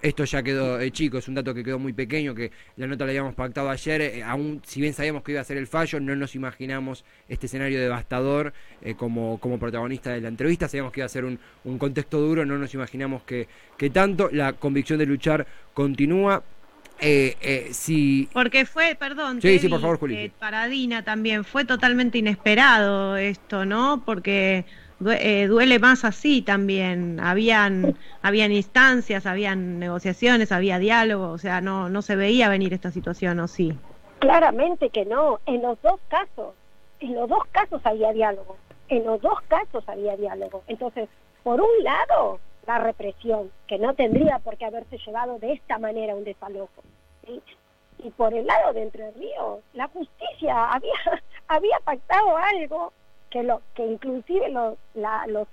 esto 0.00 0.24
ya 0.24 0.42
quedó 0.42 0.80
eh, 0.80 0.90
chico, 0.90 1.18
es 1.18 1.28
un 1.28 1.34
dato 1.34 1.52
que 1.52 1.62
quedó 1.62 1.78
muy 1.78 1.92
pequeño, 1.92 2.34
que 2.34 2.50
la 2.76 2.86
nota 2.86 3.04
la 3.04 3.10
habíamos 3.10 3.34
pactado 3.34 3.68
ayer, 3.68 4.00
eh, 4.00 4.22
aún 4.22 4.62
si 4.64 4.80
bien 4.80 4.94
sabíamos 4.94 5.22
que 5.22 5.32
iba 5.32 5.40
a 5.40 5.44
ser 5.44 5.58
el 5.58 5.66
fallo, 5.66 6.00
no 6.00 6.16
nos 6.16 6.34
imaginamos 6.34 7.04
este 7.28 7.46
escenario 7.46 7.80
devastador 7.80 8.54
como, 8.96 9.38
como 9.38 9.58
protagonista 9.58 10.12
de 10.12 10.22
la 10.22 10.28
entrevista, 10.28 10.68
sabíamos 10.68 10.92
que 10.92 11.00
iba 11.00 11.06
a 11.06 11.10
ser 11.10 11.24
un, 11.24 11.38
un 11.64 11.78
contexto 11.78 12.18
duro, 12.18 12.46
no 12.46 12.56
nos 12.56 12.72
imaginamos 12.72 13.22
que, 13.24 13.48
que 13.76 13.90
tanto, 13.90 14.30
la 14.32 14.54
convicción 14.54 14.98
de 14.98 15.06
luchar 15.06 15.46
continúa. 15.74 16.42
Eh, 17.00 17.36
eh, 17.40 17.68
si... 17.72 18.28
Porque 18.32 18.66
fue, 18.66 18.94
perdón, 18.94 19.40
sí, 19.40 19.58
sí, 19.58 19.68
por 19.68 19.80
favor, 19.80 19.98
Juli. 19.98 20.16
Eh, 20.16 20.32
para 20.38 20.68
Dina 20.68 21.02
también 21.02 21.44
fue 21.44 21.64
totalmente 21.64 22.18
inesperado 22.18 23.16
esto, 23.16 23.64
¿no? 23.64 24.02
Porque 24.04 24.66
eh, 25.06 25.46
duele 25.46 25.78
más 25.78 26.04
así 26.04 26.42
también. 26.42 27.18
Habían, 27.20 27.96
habían 28.22 28.52
instancias, 28.52 29.24
habían 29.24 29.78
negociaciones, 29.78 30.52
había 30.52 30.78
diálogo, 30.78 31.30
o 31.30 31.38
sea, 31.38 31.60
no, 31.60 31.88
no 31.88 32.02
se 32.02 32.16
veía 32.16 32.48
venir 32.48 32.74
esta 32.74 32.90
situación, 32.90 33.40
¿o 33.40 33.48
sí? 33.48 33.72
Claramente 34.18 34.90
que 34.90 35.06
no. 35.06 35.40
En 35.46 35.62
los 35.62 35.80
dos 35.80 35.98
casos, 36.08 36.54
en 37.00 37.14
los 37.14 37.28
dos 37.28 37.44
casos 37.50 37.80
había 37.84 38.12
diálogo. 38.12 38.56
En 38.88 39.04
los 39.04 39.20
dos 39.22 39.40
casos 39.48 39.88
había 39.88 40.16
diálogo. 40.16 40.62
Entonces, 40.66 41.08
por 41.42 41.60
un 41.60 41.82
lado, 41.82 42.40
la 42.66 42.78
represión, 42.78 43.50
que 43.66 43.78
no 43.78 43.94
tendría 43.94 44.38
por 44.38 44.56
qué 44.56 44.66
haberse 44.66 44.98
llevado 44.98 45.38
de 45.38 45.52
esta 45.52 45.78
manera 45.78 46.14
un 46.14 46.24
desalojo. 46.24 46.82
Y 48.02 48.10
por 48.10 48.32
el 48.32 48.46
lado 48.46 48.72
de 48.72 48.82
Entre 48.82 49.10
Ríos, 49.12 49.60
la 49.74 49.88
justicia 49.88 50.70
había, 50.70 50.92
había 51.48 51.78
pactado 51.84 52.36
algo 52.36 52.92
que 53.30 53.42
lo 53.42 53.62
que 53.74 53.86
inclusive 53.86 54.48
los 54.50 54.76
la, 54.94 55.26
los 55.28 55.46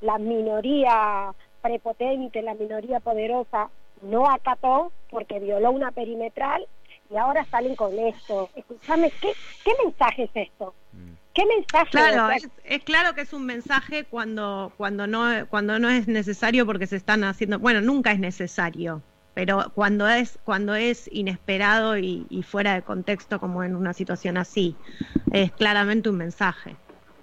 la 0.00 0.18
minoría 0.18 1.34
prepotente, 1.62 2.42
la 2.42 2.54
minoría 2.54 3.00
poderosa, 3.00 3.70
no 4.02 4.28
acató 4.28 4.92
porque 5.10 5.38
violó 5.38 5.70
una 5.70 5.92
perimetral 5.92 6.66
y 7.10 7.16
ahora 7.16 7.44
salen 7.46 7.74
con 7.74 7.98
esto. 7.98 8.50
Escúchame, 8.54 9.10
¿qué, 9.20 9.32
¿qué 9.64 9.72
mensaje 9.82 10.24
es 10.24 10.30
esto? 10.34 10.74
¿Qué 11.34 11.44
mensaje? 11.46 11.90
Claro, 11.90 12.30
es, 12.30 12.48
es, 12.64 12.84
claro 12.84 13.14
que 13.14 13.22
es 13.22 13.32
un 13.32 13.44
mensaje 13.44 14.04
cuando, 14.04 14.72
cuando, 14.76 15.08
no, 15.08 15.46
cuando 15.48 15.80
no 15.80 15.90
es 15.90 16.06
necesario 16.06 16.64
porque 16.64 16.86
se 16.86 16.96
están 16.96 17.24
haciendo, 17.24 17.58
bueno, 17.58 17.80
nunca 17.80 18.12
es 18.12 18.20
necesario, 18.20 19.02
pero 19.34 19.72
cuando 19.74 20.08
es, 20.08 20.38
cuando 20.44 20.76
es 20.76 21.10
inesperado 21.12 21.98
y, 21.98 22.24
y 22.30 22.44
fuera 22.44 22.74
de 22.74 22.82
contexto 22.82 23.40
como 23.40 23.64
en 23.64 23.74
una 23.74 23.92
situación 23.92 24.36
así, 24.36 24.76
es 25.32 25.50
claramente 25.50 26.08
un 26.08 26.18
mensaje. 26.18 26.76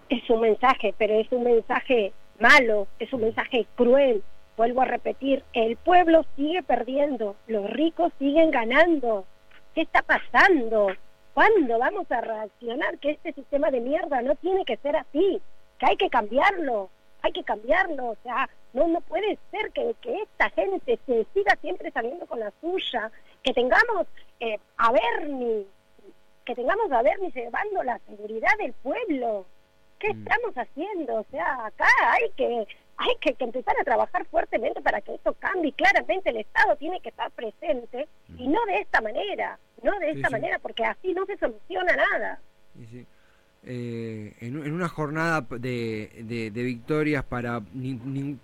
Es 0.09 0.29
un 0.29 0.41
mensaje, 0.41 0.93
pero 0.97 1.13
es 1.17 1.31
un 1.31 1.45
mensaje 1.45 2.11
malo, 2.37 2.87
es 2.99 3.13
un 3.13 3.21
mensaje 3.21 3.65
cruel. 3.75 4.21
Vuelvo 4.57 4.81
a 4.81 4.85
repetir, 4.85 5.41
el 5.53 5.77
pueblo 5.77 6.25
sigue 6.35 6.61
perdiendo, 6.63 7.37
los 7.47 7.69
ricos 7.69 8.11
siguen 8.19 8.51
ganando. 8.51 9.25
¿Qué 9.73 9.81
está 9.81 10.01
pasando? 10.01 10.89
¿Cuándo 11.33 11.79
vamos 11.79 12.11
a 12.11 12.21
reaccionar 12.21 12.97
que 12.99 13.11
este 13.11 13.33
sistema 13.33 13.71
de 13.71 13.79
mierda 13.79 14.21
no 14.21 14.35
tiene 14.35 14.65
que 14.65 14.77
ser 14.77 14.95
así? 14.97 15.41
Que 15.79 15.85
hay 15.85 15.97
que 15.97 16.09
cambiarlo, 16.09 16.89
hay 17.21 17.31
que 17.31 17.43
cambiarlo. 17.43 18.09
O 18.09 18.17
sea, 18.23 18.49
no, 18.73 18.87
no 18.87 19.01
puede 19.01 19.37
ser 19.49 19.71
que, 19.71 19.95
que 20.01 20.13
esta 20.23 20.49
gente 20.51 20.99
se 21.05 21.25
siga 21.33 21.55
siempre 21.61 21.91
saliendo 21.91 22.25
con 22.25 22.39
la 22.39 22.51
suya, 22.61 23.11
que 23.43 23.53
tengamos 23.53 24.07
eh, 24.39 24.59
a 24.77 24.91
Bernie, 24.91 25.65
que 26.45 26.55
tengamos 26.55 26.91
a 26.91 27.01
Bernie 27.01 27.31
llevando 27.31 27.83
la 27.83 27.99
seguridad 28.07 28.51
del 28.59 28.73
pueblo. 28.73 29.45
¿Qué 29.99 30.13
Mm. 30.13 30.19
estamos 30.27 30.55
haciendo? 30.57 31.15
O 31.15 31.25
sea, 31.31 31.65
acá 31.67 31.87
hay 32.11 32.29
que 32.35 32.67
hay 32.97 33.15
que, 33.19 33.33
que 33.33 33.43
empezar 33.45 33.75
a 33.79 33.83
trabajar 33.83 34.25
fuertemente 34.25 34.79
para 34.81 35.01
que 35.01 35.15
esto 35.15 35.33
cambie. 35.39 35.71
Claramente 35.73 36.29
el 36.29 36.37
Estado 36.37 36.75
tiene 36.75 36.99
que 36.99 37.09
estar 37.09 37.31
presente 37.31 38.07
y 38.37 38.47
no 38.47 38.63
de 38.65 38.77
esta 38.79 39.01
manera, 39.01 39.57
no 39.83 39.97
de 39.99 40.11
Sí, 40.11 40.17
esta 40.17 40.27
sí. 40.27 40.31
manera, 40.33 40.59
porque 40.59 40.85
así 40.85 41.13
no 41.13 41.25
se 41.25 41.37
soluciona 41.37 41.95
nada. 41.95 42.39
Eh, 43.63 44.33
en, 44.39 44.57
en 44.65 44.71
una 44.73 44.89
jornada 44.89 45.45
de, 45.59 46.49
victorias 46.51 47.23
para, 47.23 47.61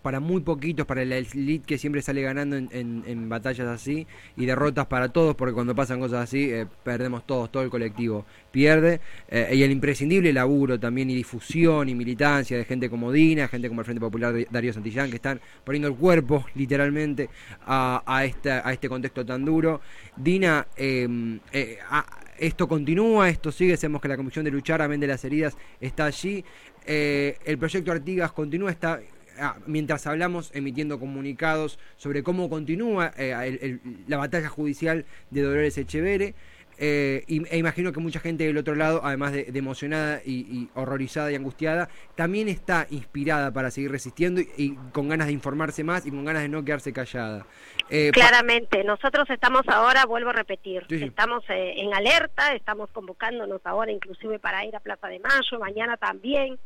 para 0.03 0.19
muy 0.19 0.41
poquitos, 0.41 0.85
para 0.85 1.01
el 1.01 1.11
elite 1.11 1.65
que 1.65 1.79
siempre 1.79 2.03
sale 2.03 2.21
ganando 2.21 2.55
en, 2.55 2.69
en- 2.71 3.03
en 3.07 3.27
batallas 3.27 3.67
así, 3.67 4.05
y 4.35 4.45
derrotas 4.45 4.85
para 4.85 5.09
todos, 5.09 5.35
porque 5.35 5.55
cuando 5.55 5.73
pasan 5.73 5.99
cosas 5.99 6.23
así, 6.25 6.51
eh, 6.51 6.67
perdemos 6.83 7.25
todos, 7.25 7.51
todo 7.51 7.63
el 7.63 7.71
colectivo 7.71 8.25
pierde, 8.51 9.01
eh, 9.27 9.49
y 9.55 9.63
el 9.63 9.71
imprescindible 9.71 10.31
laburo 10.31 10.79
también, 10.79 11.09
y 11.09 11.15
difusión, 11.15 11.89
y 11.89 11.95
militancia 11.95 12.55
de 12.55 12.65
gente 12.65 12.87
como 12.87 13.11
Dina, 13.11 13.47
gente 13.47 13.69
como 13.69 13.81
el 13.81 13.85
Frente 13.85 14.01
Popular 14.01 14.33
de 14.33 14.47
Darío 14.51 14.71
Santillán, 14.71 15.09
que 15.09 15.15
están 15.15 15.41
poniendo 15.63 15.87
el 15.87 15.95
cuerpo, 15.95 16.45
literalmente, 16.53 17.29
a, 17.65 18.03
a, 18.05 18.23
esta, 18.25 18.67
a 18.67 18.71
este 18.71 18.87
contexto 18.87 19.25
tan 19.25 19.43
duro. 19.43 19.81
Dina, 20.15 20.67
eh, 20.77 21.39
eh, 21.51 21.79
a- 21.89 22.05
esto 22.39 22.67
continúa, 22.67 23.29
esto 23.29 23.51
sigue, 23.51 23.77
sabemos 23.77 24.01
que 24.01 24.07
la 24.07 24.17
Comisión 24.17 24.45
de 24.45 24.51
Luchar, 24.51 24.81
amén 24.81 24.99
de 24.99 25.07
las 25.07 25.23
heridas, 25.25 25.57
está 25.81 26.05
allí. 26.05 26.43
Eh, 26.85 27.37
el 27.45 27.57
proyecto 27.57 27.91
Artigas 27.91 28.31
continúa, 28.31 28.71
está 28.71 29.01
ah, 29.39 29.57
mientras 29.65 30.07
hablamos 30.07 30.51
emitiendo 30.53 30.99
comunicados 30.99 31.79
sobre 31.97 32.23
cómo 32.23 32.49
continúa 32.49 33.13
eh, 33.17 33.79
la 34.07 34.17
batalla 34.17 34.49
judicial 34.49 35.05
de 35.31 35.41
Dolores 35.41 35.77
Echevere. 35.77 36.35
Eh, 36.79 37.23
y- 37.27 37.47
e 37.47 37.57
imagino 37.57 37.91
que 37.91 37.99
mucha 37.99 38.19
gente 38.19 38.45
del 38.45 38.57
otro 38.57 38.75
lado, 38.75 39.01
además 39.03 39.31
de, 39.33 39.45
de 39.45 39.59
emocionada 39.59 40.21
y, 40.23 40.41
y 40.41 40.69
horrorizada 40.75 41.31
y 41.31 41.35
angustiada, 41.35 41.89
también 42.15 42.47
está 42.49 42.85
inspirada 42.91 43.51
para 43.51 43.71
seguir 43.71 43.91
resistiendo 43.91 44.41
y, 44.41 44.49
y 44.57 44.75
con 44.91 45.09
ganas 45.09 45.27
de 45.27 45.33
informarse 45.33 45.83
más 45.83 46.05
y 46.05 46.11
con 46.11 46.23
ganas 46.25 46.43
de 46.43 46.49
no 46.49 46.63
quedarse 46.63 46.93
callada. 46.93 47.45
Eh, 47.89 48.11
Claramente, 48.13 48.83
nosotros 48.83 49.27
estamos 49.29 49.63
ahora, 49.67 50.05
vuelvo 50.05 50.29
a 50.29 50.33
repetir, 50.33 50.85
Sí, 50.87 50.99
sí. 50.99 51.05
estamos 51.05 51.43
eh, 51.49 51.73
en 51.77 51.93
alerta, 51.93 52.53
estamos 52.53 52.91
convocándonos 52.91 53.61
ahora 53.65 53.91
inclusive 53.91 54.37
para 54.39 54.63
ir 54.65 54.75
a 54.75 54.79
Plaza 54.79 55.07
de 55.07 55.19
Mayo, 55.19 55.59
mañana 55.59 55.97
también. 55.97 56.59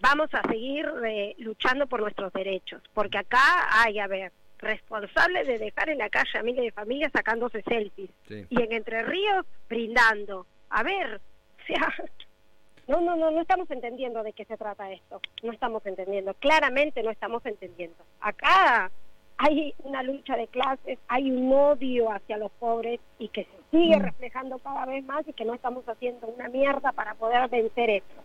Vamos 0.00 0.28
a 0.34 0.42
seguir 0.48 0.84
eh, 1.06 1.34
luchando 1.38 1.86
por 1.86 2.00
nuestros 2.00 2.32
derechos, 2.32 2.82
porque 2.92 3.18
acá 3.18 3.38
hay, 3.82 3.98
a 4.00 4.06
ver, 4.08 4.32
responsables 4.62 5.46
de 5.46 5.58
dejar 5.58 5.90
en 5.90 5.98
la 5.98 6.08
calle 6.08 6.38
a 6.38 6.42
miles 6.42 6.64
de 6.64 6.70
familias 6.72 7.12
sacándose 7.12 7.62
selfies 7.62 8.10
sí. 8.28 8.46
y 8.48 8.62
en 8.62 8.72
Entre 8.72 9.02
Ríos 9.02 9.44
brindando. 9.68 10.46
A 10.70 10.82
ver, 10.82 11.16
o 11.16 11.66
sea, 11.66 11.92
no, 12.88 13.00
no, 13.00 13.16
no, 13.16 13.30
no 13.30 13.40
estamos 13.42 13.70
entendiendo 13.70 14.22
de 14.22 14.32
qué 14.32 14.44
se 14.46 14.56
trata 14.56 14.90
esto. 14.92 15.20
No 15.42 15.52
estamos 15.52 15.84
entendiendo. 15.84 16.32
Claramente 16.34 17.02
no 17.02 17.10
estamos 17.10 17.44
entendiendo. 17.44 17.96
Acá 18.20 18.90
hay 19.38 19.74
una 19.80 20.02
lucha 20.04 20.36
de 20.36 20.46
clases, 20.46 20.98
hay 21.08 21.30
un 21.30 21.52
odio 21.52 22.12
hacia 22.12 22.36
los 22.36 22.52
pobres 22.52 23.00
y 23.18 23.28
que 23.28 23.44
se 23.44 23.50
sigue 23.72 23.96
Mm. 23.98 24.02
reflejando 24.02 24.58
cada 24.58 24.86
vez 24.86 25.04
más 25.04 25.26
y 25.26 25.32
que 25.32 25.44
no 25.44 25.54
estamos 25.54 25.88
haciendo 25.88 26.28
una 26.28 26.48
mierda 26.48 26.92
para 26.92 27.14
poder 27.14 27.48
vencer 27.48 27.90
esto. 27.90 28.22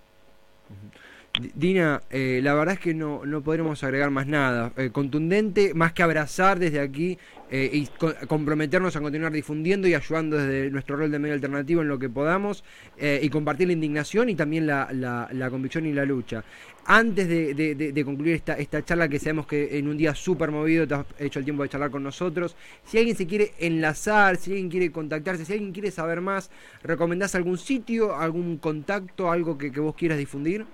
D- 0.69 0.97
Dina, 1.39 2.01
eh, 2.09 2.39
la 2.41 2.55
verdad 2.55 2.73
es 2.73 2.79
que 2.79 2.95
no, 2.95 3.23
no 3.23 3.43
podremos 3.43 3.83
agregar 3.83 4.09
más 4.09 4.25
nada. 4.25 4.71
Eh, 4.75 4.89
contundente, 4.91 5.75
más 5.75 5.93
que 5.93 6.01
abrazar 6.01 6.57
desde 6.57 6.79
aquí 6.79 7.19
eh, 7.51 7.69
y 7.71 7.85
co- 7.85 8.15
comprometernos 8.27 8.95
a 8.95 9.01
continuar 9.01 9.31
difundiendo 9.31 9.87
y 9.87 9.93
ayudando 9.93 10.35
desde 10.37 10.71
nuestro 10.71 10.95
rol 10.95 11.11
de 11.11 11.19
medio 11.19 11.35
alternativo 11.35 11.83
en 11.83 11.89
lo 11.89 11.99
que 11.99 12.09
podamos 12.09 12.63
y 12.99 13.29
compartir 13.29 13.67
la 13.67 13.73
indignación 13.73 14.29
y 14.29 14.35
también 14.35 14.65
la, 14.65 14.89
la- 14.91 15.29
la 15.31 15.49
convicción 15.51 15.85
y 15.85 15.93
la 15.93 16.05
lucha. 16.05 16.43
Antes 16.89 17.27
de- 17.27 17.53
de 17.75 18.05
concluir 18.05 18.33
esta, 18.35 18.53
esta 18.53 18.83
charla, 18.83 19.07
que 19.07 19.19
sabemos 19.19 19.45
que 19.45 19.77
en 19.77 19.87
un 19.89 19.97
día 19.97 20.15
súper 20.15 20.49
movido 20.49 20.87
te 20.87 20.95
has 20.95 21.05
hecho 21.19 21.37
el 21.39 21.45
tiempo 21.45 21.61
de 21.61 21.69
charlar 21.69 21.91
con 21.91 22.01
nosotros, 22.01 22.55
si 22.83 22.97
alguien 22.97 23.15
se 23.15 23.27
quiere 23.27 23.51
enlazar, 23.59 24.37
si 24.37 24.51
alguien 24.51 24.69
quiere 24.69 24.91
contactarse, 24.91 25.45
si 25.45 25.53
alguien 25.53 25.71
quiere 25.73 25.91
saber 25.91 26.21
más, 26.21 26.49
¿recomendás 26.83 27.35
algún 27.35 27.57
sitio, 27.59 28.15
algún 28.15 28.57
contacto, 28.57 29.29
algo 29.31 29.57
que, 29.57 29.71
que 29.71 29.79
vos 29.81 29.93
quieras 29.95 30.17
difundir? 30.17 30.65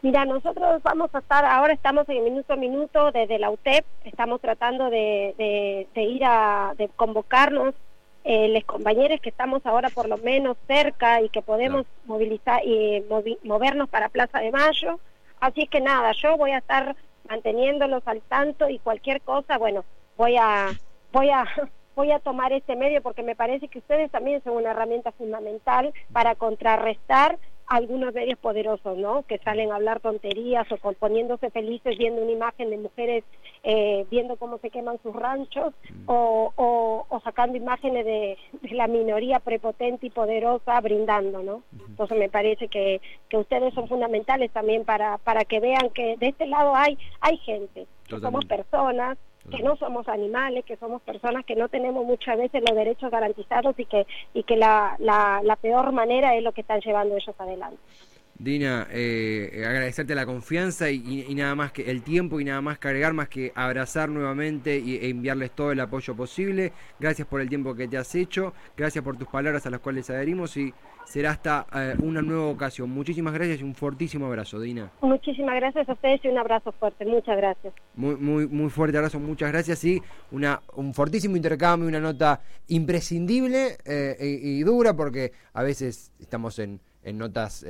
Mira, 0.00 0.24
nosotros 0.24 0.80
vamos 0.84 1.10
a 1.12 1.18
estar, 1.18 1.44
ahora 1.44 1.72
estamos 1.72 2.08
en 2.08 2.22
minuto 2.22 2.52
a 2.52 2.56
minuto 2.56 3.10
desde 3.10 3.38
la 3.38 3.50
UTEP, 3.50 3.84
estamos 4.04 4.40
tratando 4.40 4.90
de, 4.90 5.34
de- 5.36 5.88
de 5.92 6.02
ir 6.02 6.22
a, 6.24 6.72
de 6.78 6.88
convocarnos, 6.90 7.74
eh, 8.22 8.48
los 8.48 8.64
compañeros 8.64 9.20
que 9.20 9.30
estamos 9.30 9.64
ahora 9.66 9.90
por 9.90 10.08
lo 10.08 10.16
menos 10.18 10.56
cerca 10.68 11.20
y 11.20 11.28
que 11.30 11.42
podemos 11.42 11.84
movilizar 12.04 12.60
y 12.64 13.00
movi- 13.08 13.38
movernos 13.42 13.88
para 13.88 14.08
Plaza 14.08 14.38
de 14.38 14.52
Mayo. 14.52 15.00
Así 15.40 15.62
es 15.62 15.70
que 15.70 15.80
nada, 15.80 16.12
yo 16.12 16.36
voy 16.36 16.52
a 16.52 16.58
estar 16.58 16.94
manteniéndolos 17.28 18.02
al 18.06 18.20
tanto 18.22 18.68
y 18.68 18.78
cualquier 18.78 19.20
cosa, 19.22 19.58
bueno, 19.58 19.84
voy 20.16 20.36
a, 20.36 20.68
voy 21.12 21.30
a, 21.30 21.44
voy 21.96 22.12
a 22.12 22.20
tomar 22.20 22.52
este 22.52 22.76
medio 22.76 23.02
porque 23.02 23.24
me 23.24 23.34
parece 23.34 23.66
que 23.66 23.80
ustedes 23.80 24.12
también 24.12 24.42
son 24.44 24.54
una 24.56 24.70
herramienta 24.70 25.10
fundamental 25.10 25.92
para 26.12 26.36
contrarrestar 26.36 27.36
algunos 27.68 28.14
medios 28.14 28.38
poderosos, 28.38 28.96
¿no? 28.96 29.22
Que 29.24 29.38
salen 29.38 29.70
a 29.72 29.76
hablar 29.76 30.00
tonterías 30.00 30.70
o 30.72 30.76
con- 30.78 30.94
poniéndose 30.94 31.50
felices 31.50 31.98
viendo 31.98 32.22
una 32.22 32.32
imagen 32.32 32.70
de 32.70 32.78
mujeres 32.78 33.24
eh, 33.62 34.06
viendo 34.10 34.36
cómo 34.36 34.58
se 34.58 34.70
queman 34.70 34.98
sus 35.02 35.14
ranchos 35.14 35.74
o, 36.06 36.52
o- 36.56 37.06
o 37.08 37.20
sacando 37.20 37.56
imágenes 37.56 38.04
de, 38.06 38.38
de 38.62 38.70
la 38.74 38.86
minoría 38.86 39.40
prepotente 39.40 40.06
y 40.06 40.10
poderosa 40.10 40.80
brindando, 40.80 41.42
¿no? 41.42 41.62
Entonces 41.88 42.16
me 42.18 42.28
parece 42.28 42.68
que, 42.68 43.00
que 43.28 43.36
ustedes 43.36 43.74
son 43.74 43.88
fundamentales 43.88 44.50
también 44.52 44.84
para, 44.84 45.18
para 45.18 45.44
que 45.44 45.60
vean 45.60 45.90
que 45.90 46.16
de 46.16 46.28
este 46.28 46.46
lado 46.46 46.74
hay, 46.74 46.96
hay 47.20 47.36
gente, 47.38 47.86
que 48.06 48.14
somos 48.20 48.44
personas, 48.46 49.18
que 49.50 49.62
no 49.62 49.76
somos 49.76 50.08
animales, 50.08 50.64
que 50.64 50.76
somos 50.76 51.02
personas 51.02 51.44
que 51.44 51.56
no 51.56 51.68
tenemos 51.68 52.04
muchas 52.04 52.36
veces 52.36 52.62
los 52.66 52.76
derechos 52.76 53.10
garantizados 53.10 53.78
y 53.78 53.84
que, 53.84 54.06
y 54.34 54.42
que 54.42 54.56
la, 54.56 54.96
la, 54.98 55.40
la 55.42 55.56
peor 55.56 55.92
manera 55.92 56.36
es 56.36 56.42
lo 56.42 56.52
que 56.52 56.60
están 56.60 56.80
llevando 56.80 57.16
ellos 57.16 57.34
adelante. 57.38 57.78
Dina, 58.38 58.86
eh, 58.92 59.64
agradecerte 59.66 60.14
la 60.14 60.24
confianza 60.24 60.88
y, 60.92 61.34
nada 61.34 61.56
más 61.56 61.72
que 61.72 61.90
el 61.90 62.02
tiempo 62.02 62.38
y 62.38 62.44
nada 62.44 62.60
más 62.60 62.78
que 62.78 62.86
agregar, 62.86 63.12
más 63.12 63.28
que 63.28 63.50
abrazar 63.56 64.08
nuevamente 64.08 64.78
y, 64.78 64.94
e 64.94 65.08
enviarles 65.08 65.50
todo 65.50 65.72
el 65.72 65.80
apoyo 65.80 66.14
posible. 66.14 66.72
Gracias 67.00 67.26
por 67.26 67.40
el 67.40 67.48
tiempo 67.48 67.74
que 67.74 67.88
te 67.88 67.98
has 67.98 68.14
hecho, 68.14 68.54
gracias 68.76 69.02
por 69.02 69.16
tus 69.16 69.26
palabras 69.26 69.66
a 69.66 69.70
las 69.70 69.80
cuales 69.80 70.08
adherimos 70.08 70.56
y 70.56 70.72
será 71.04 71.32
hasta 71.32 71.66
eh, 71.74 71.96
una 72.00 72.22
nueva 72.22 72.46
ocasión. 72.46 72.90
Muchísimas 72.90 73.34
gracias 73.34 73.60
y 73.60 73.64
un 73.64 73.74
fortísimo 73.74 74.26
abrazo, 74.26 74.60
Dina. 74.60 74.92
Muchísimas 75.00 75.56
gracias 75.56 75.88
a 75.88 75.94
ustedes 75.94 76.24
y 76.24 76.28
un 76.28 76.38
abrazo 76.38 76.70
fuerte. 76.70 77.04
Muchas 77.06 77.36
gracias. 77.36 77.74
Muy, 77.96 78.14
muy, 78.14 78.46
muy 78.46 78.70
fuerte 78.70 78.98
abrazo, 78.98 79.18
muchas 79.18 79.50
gracias 79.50 79.82
y 79.82 80.00
una, 80.30 80.62
un 80.76 80.94
fortísimo 80.94 81.36
intercambio, 81.36 81.88
una 81.88 81.98
nota 81.98 82.40
imprescindible 82.68 83.78
eh, 83.84 84.16
y, 84.20 84.60
y 84.60 84.62
dura 84.62 84.94
porque 84.94 85.32
a 85.54 85.64
veces 85.64 86.12
estamos 86.20 86.60
en, 86.60 86.80
en 87.02 87.18
notas 87.18 87.64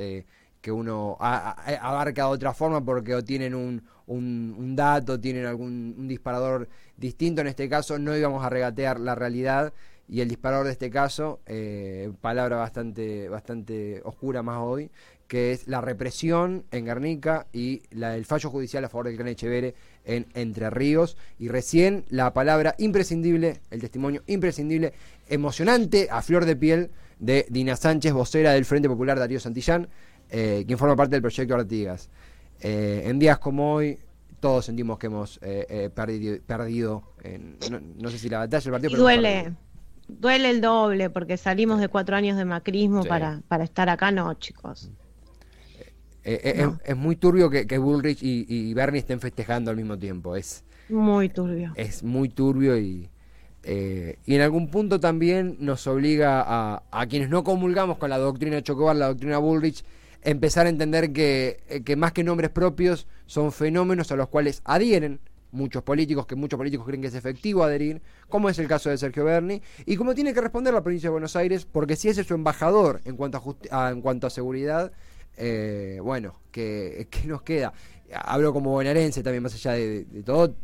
que 0.61 0.71
uno 0.71 1.17
a- 1.19 1.51
a- 1.51 1.89
abarca 1.89 2.23
de 2.23 2.29
otra 2.29 2.53
forma 2.53 2.83
porque 2.83 3.15
o 3.15 3.23
tienen 3.23 3.55
un, 3.55 3.81
un, 4.07 4.55
un 4.57 4.75
dato, 4.75 5.19
tienen 5.19 5.45
algún 5.45 5.95
un 5.97 6.07
disparador 6.07 6.67
distinto. 6.97 7.41
En 7.41 7.47
este 7.47 7.69
caso 7.69 7.97
no 7.99 8.15
íbamos 8.15 8.43
a 8.45 8.49
regatear 8.49 8.99
la 8.99 9.15
realidad 9.15 9.73
y 10.07 10.21
el 10.21 10.27
disparador 10.27 10.65
de 10.65 10.71
este 10.71 10.89
caso, 10.89 11.39
eh, 11.45 12.11
palabra 12.19 12.57
bastante, 12.57 13.29
bastante 13.29 14.01
oscura 14.03 14.41
más 14.41 14.57
hoy, 14.59 14.89
que 15.27 15.51
es 15.51 15.67
la 15.67 15.79
represión 15.81 16.65
en 16.71 16.85
Guernica 16.85 17.45
y 17.53 17.83
la, 17.91 18.15
el 18.15 18.25
fallo 18.25 18.49
judicial 18.49 18.83
a 18.83 18.89
favor 18.89 19.05
del 19.05 19.15
clan 19.17 19.27
Echevere 19.27 19.75
en 20.03 20.25
Entre 20.33 20.71
Ríos. 20.71 21.15
Y 21.37 21.49
recién 21.49 22.05
la 22.09 22.33
palabra 22.33 22.73
imprescindible, 22.79 23.61
el 23.69 23.79
testimonio 23.81 24.23
imprescindible, 24.25 24.93
emocionante, 25.27 26.07
a 26.09 26.23
flor 26.23 26.45
de 26.45 26.55
piel, 26.55 26.89
de 27.19 27.45
Dina 27.49 27.75
Sánchez, 27.75 28.11
vocera 28.11 28.53
del 28.53 28.65
Frente 28.65 28.89
Popular 28.89 29.19
Darío 29.19 29.39
Santillán, 29.39 29.89
eh, 30.29 30.63
quien 30.65 30.77
forma 30.77 30.95
parte 30.95 31.15
del 31.15 31.21
proyecto 31.21 31.55
Artigas. 31.55 32.09
Eh, 32.61 33.03
en 33.05 33.19
días 33.19 33.39
como 33.39 33.73
hoy, 33.73 33.97
todos 34.39 34.65
sentimos 34.65 34.99
que 34.99 35.07
hemos 35.07 35.39
eh, 35.41 35.89
perdido, 35.93 36.37
perdido 36.45 37.03
en, 37.23 37.57
no, 37.97 38.09
sé 38.09 38.17
si 38.17 38.29
la 38.29 38.39
batalla, 38.39 38.65
el 38.65 38.71
partido, 38.71 38.91
pero 38.91 39.03
duele 39.03 39.53
duele 40.09 40.49
el 40.49 40.61
doble 40.61 41.09
porque 41.09 41.37
salimos 41.37 41.79
de 41.79 41.87
cuatro 41.87 42.15
años 42.15 42.37
de 42.37 42.45
macrismo 42.45 43.03
para, 43.05 43.41
para 43.47 43.63
estar 43.63 43.89
acá, 43.89 44.11
no, 44.11 44.33
chicos. 44.35 44.91
Eh, 46.23 46.41
eh, 46.43 46.69
es, 46.83 46.97
muy 46.97 47.15
turbio 47.15 47.49
que, 47.49 47.77
Bullrich 47.77 48.19
y, 48.21 48.73
Bernie 48.73 48.99
estén 48.99 49.19
festejando 49.19 49.71
al 49.71 49.77
mismo 49.77 49.97
tiempo. 49.97 50.35
Es 50.35 50.63
muy 50.89 51.29
turbio. 51.29 51.71
Es 51.75 52.03
muy 52.03 52.29
turbio 52.29 52.77
y, 52.77 53.09
eh, 53.63 54.17
y 54.25 54.35
en 54.35 54.41
algún 54.41 54.69
punto 54.69 54.99
también 54.99 55.57
nos 55.59 55.87
obliga 55.87 56.43
a, 56.45 56.83
a, 56.91 57.07
quienes 57.07 57.29
no 57.29 57.43
comulgamos 57.43 57.97
con 57.97 58.09
la 58.09 58.17
doctrina 58.17 58.61
Chocobar, 58.61 58.95
la 58.95 59.07
doctrina 59.07 59.37
Bullrich, 59.37 59.83
empezar 60.21 60.65
a 60.65 60.69
entender 60.69 61.13
que, 61.13 61.83
que 61.85 61.95
más 61.95 62.11
que 62.11 62.23
nombres 62.23 62.49
propios 62.49 63.07
son 63.25 63.51
fenómenos 63.51 64.11
a 64.11 64.15
los 64.15 64.27
cuales 64.27 64.61
adhieren 64.65 65.19
muchos 65.51 65.83
políticos, 65.83 66.25
que 66.25 66.35
muchos 66.35 66.57
políticos 66.57 66.85
creen 66.85 67.01
que 67.01 67.07
es 67.07 67.15
efectivo 67.15 67.63
adherir, 67.63 68.01
como 68.27 68.49
es 68.49 68.59
el 68.59 68.67
caso 68.67 68.89
de 68.89 68.97
Sergio 68.97 69.25
Berni, 69.25 69.61
y 69.85 69.95
como 69.95 70.13
tiene 70.13 70.33
que 70.33 70.41
responder 70.41 70.73
la 70.73 70.83
provincia 70.83 71.07
de 71.07 71.11
Buenos 71.11 71.35
Aires, 71.35 71.65
porque 71.65 71.95
si 71.95 72.09
ese 72.09 72.21
es 72.21 72.27
su 72.27 72.33
embajador 72.33 73.01
en 73.05 73.15
cuanto 73.15 73.57
a, 73.71 73.89
en 73.89 74.01
cuanto 74.01 74.27
a 74.27 74.29
seguridad, 74.29 74.91
eh, 75.37 75.99
bueno, 76.03 76.35
que, 76.51 77.07
nos 77.25 77.41
queda. 77.41 77.73
Hablo 78.13 78.53
como 78.53 78.71
bonaerense 78.71 79.23
también, 79.23 79.43
más 79.43 79.53
allá 79.53 79.73
de, 79.73 80.05
todo. 80.23 80.55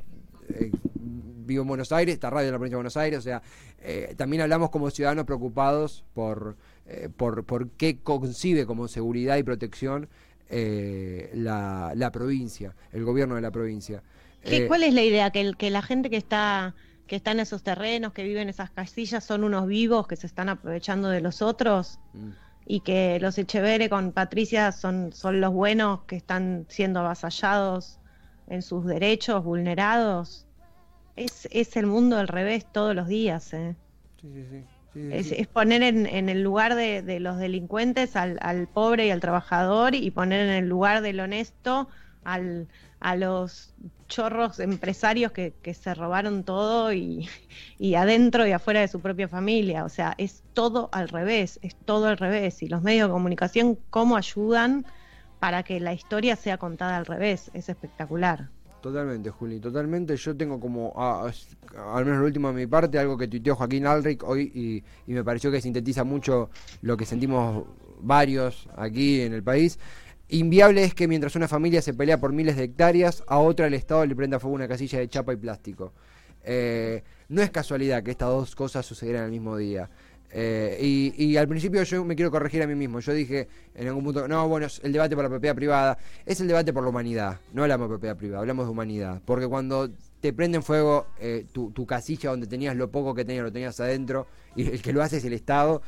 Eh, 0.49 0.71
vivo 0.99 1.61
en 1.61 1.67
Buenos 1.67 1.91
Aires, 1.91 2.15
está 2.15 2.29
radio 2.29 2.47
en 2.47 2.53
la 2.53 2.57
provincia 2.57 2.75
de 2.75 2.77
Buenos 2.77 2.97
Aires, 2.97 3.19
o 3.19 3.21
sea, 3.21 3.41
eh, 3.79 4.15
también 4.17 4.41
hablamos 4.41 4.71
como 4.71 4.89
ciudadanos 4.89 5.25
preocupados 5.25 6.03
por, 6.13 6.55
por, 7.17 7.43
por 7.45 7.69
qué 7.71 7.99
concibe 7.99 8.65
como 8.65 8.87
seguridad 8.87 9.37
y 9.37 9.43
protección 9.43 10.07
la, 10.49 11.93
la 11.95 12.11
provincia, 12.11 12.75
el 12.91 13.03
gobierno 13.03 13.35
de 13.35 13.41
la 13.41 13.51
provincia. 13.51 14.03
Eh, 14.43 14.67
¿Cuál 14.67 14.83
es 14.83 14.93
la 14.93 15.01
idea? 15.01 15.31
¿Que, 15.31 15.53
que 15.57 15.71
la 15.71 15.81
gente 15.81 16.09
que 16.09 16.17
está, 16.17 16.75
que 17.07 17.15
está 17.15 17.31
en 17.31 17.39
esos 17.39 17.63
terrenos, 17.63 18.13
que 18.13 18.23
vive 18.23 18.41
en 18.41 18.49
esas 18.49 18.69
casillas, 18.69 19.23
son 19.23 19.43
unos 19.43 19.65
vivos 19.65 20.07
que 20.07 20.15
se 20.15 20.27
están 20.27 20.49
aprovechando 20.49 21.09
de 21.09 21.21
los 21.21 21.41
otros? 21.41 21.99
Mm. 22.13 22.29
Y 22.67 22.79
que 22.81 23.19
los 23.19 23.37
Echevere 23.37 23.89
con 23.89 24.11
Patricia 24.11 24.71
son, 24.71 25.13
son 25.13 25.39
los 25.39 25.53
buenos 25.53 26.01
que 26.03 26.15
están 26.15 26.65
siendo 26.69 26.99
avasallados 26.99 27.99
en 28.47 28.61
sus 28.61 28.85
derechos, 28.85 29.43
vulnerados. 29.43 30.45
Es, 31.15 31.47
es 31.51 31.75
el 31.77 31.85
mundo 31.85 32.17
al 32.17 32.27
revés 32.27 32.65
todos 32.71 32.95
los 32.95 33.07
días. 33.07 33.53
¿eh? 33.53 33.75
Sí, 34.21 34.29
sí, 34.33 34.45
sí. 34.49 34.63
Es, 35.11 35.47
poner 35.47 35.83
en, 35.83 36.05
en, 36.05 36.29
el 36.29 36.41
lugar 36.41 36.75
de, 36.75 37.01
de 37.01 37.19
los 37.19 37.37
delincuentes 37.37 38.15
al, 38.15 38.37
al, 38.41 38.67
pobre 38.67 39.07
y 39.07 39.11
al 39.11 39.19
trabajador 39.19 39.93
y 39.93 40.09
poner 40.11 40.41
en 40.41 40.53
el 40.53 40.69
lugar 40.69 41.01
del 41.01 41.19
honesto 41.19 41.89
al, 42.23 42.67
a 42.99 43.15
los 43.15 43.73
chorros 44.07 44.59
empresarios 44.59 45.31
que, 45.31 45.53
se 45.73 45.93
robaron 45.93 46.43
todo 46.43 46.91
y, 46.93 47.29
adentro 47.95 48.47
y 48.47 48.51
afuera 48.51 48.81
de 48.81 48.87
su 48.87 48.99
propia 48.99 49.27
familia. 49.27 49.85
O 49.85 49.89
sea, 49.89 50.15
es 50.17 50.43
todo 50.53 50.89
al 50.91 51.09
revés, 51.09 51.59
es 51.61 51.75
todo 51.75 52.07
al 52.07 52.17
revés. 52.17 52.63
Y 52.63 52.67
los 52.67 52.81
medios 52.81 53.07
de 53.07 53.13
comunicación, 53.13 53.77
¿cómo 53.89 54.17
ayudan 54.17 54.85
para 55.39 55.63
que 55.63 55.79
la 55.79 55.93
historia 55.93 56.35
sea 56.35 56.57
contada 56.57 56.97
al 56.97 57.05
revés? 57.05 57.51
Es 57.53 57.69
espectacular. 57.69 58.49
Totalmente, 58.85 59.31
Juli, 59.31 59.59
totalmente. 59.59 60.15
Yo 60.15 60.37
tengo 60.37 60.59
como, 60.59 60.93
al 60.95 62.05
menos 62.05 62.19
lo 62.19 62.25
último 62.27 62.49
de 62.49 62.53
mi 62.53 62.67
parte, 62.67 62.99
algo 62.99 63.17
que 63.17 63.27
tuiteó 63.27 63.55
Joaquín 63.55 63.87
Alric 63.87 64.23
hoy 64.23 64.51
y, 64.53 64.83
y 65.11 65.15
me 65.15 65.23
pareció 65.23 65.49
que 65.49 65.59
sintetiza 65.59 66.03
mucho 66.03 66.51
lo 66.83 66.95
que 66.95 67.03
sentimos 67.07 67.65
varios 68.01 68.69
aquí 68.75 69.21
en 69.21 69.33
el 69.33 69.41
país. 69.41 69.79
Inviable 70.29 70.83
es 70.83 70.93
que 70.93 71.07
mientras 71.07 71.35
una 71.35 71.47
familia 71.47 71.81
se 71.81 71.95
pelea 71.95 72.19
por 72.19 72.31
miles 72.31 72.57
de 72.57 72.65
hectáreas, 72.65 73.23
a 73.25 73.39
otra 73.39 73.65
el 73.65 73.73
Estado 73.73 74.05
le 74.05 74.15
prenda 74.15 74.39
fuego 74.39 74.53
una 74.53 74.67
casilla 74.67 74.99
de 74.99 75.09
chapa 75.09 75.33
y 75.33 75.37
plástico. 75.37 75.91
Eh, 76.43 77.03
no 77.29 77.41
es 77.41 77.49
casualidad 77.49 78.03
que 78.03 78.11
estas 78.11 78.29
dos 78.29 78.55
cosas 78.55 78.85
sucedieran 78.85 79.23
el 79.23 79.31
mismo 79.31 79.57
día. 79.57 79.89
Eh, 80.31 81.13
y, 81.17 81.37
al 81.37 81.47
principio 81.47 81.83
yo 81.83 82.03
me 82.03 82.15
quiero 82.15 82.29
corregir 82.29 82.61
a 82.61 82.67
mí 82.67 82.75
mismo. 82.75 82.99
Yo 82.99 83.13
dije 83.13 83.47
en 83.73 83.87
algún 83.87 84.03
punto, 84.03 84.27
no, 84.27 84.47
bueno, 84.47 84.67
es 84.67 84.81
el 84.83 84.91
debate 84.91 85.15
por 85.15 85.23
la 85.23 85.29
propiedad 85.29 85.55
privada. 85.55 85.97
Es 86.25 86.41
el 86.41 86.47
debate 86.47 86.73
por 86.73 86.83
la 86.83 86.89
humanidad. 86.89 87.39
No 87.53 87.63
hablamos 87.63 87.87
de 87.87 87.93
propiedad 87.93 88.17
privada, 88.17 88.41
hablamos 88.41 88.65
de 88.65 88.71
humanidad. 88.71 89.21
Porque 89.25 89.47
cuando 89.47 89.89
te 90.19 90.33
prenden 90.33 90.63
fuego 90.63 91.07
eh, 91.19 91.45
tu, 91.53 91.85
casilla 91.85 92.31
donde 92.31 92.47
tenías 92.47 92.75
lo 92.75 92.89
poco 92.91 93.13
que 93.13 93.23
tenías, 93.23 93.43
lo 93.43 93.51
tenías 93.51 93.79
adentro, 93.79 94.27
y 94.55 94.67
el 94.67 94.81
que 94.81 94.91
lo 94.91 95.03
hace 95.03 95.17
es 95.17 95.25
el 95.25 95.33
Estado, 95.33 95.81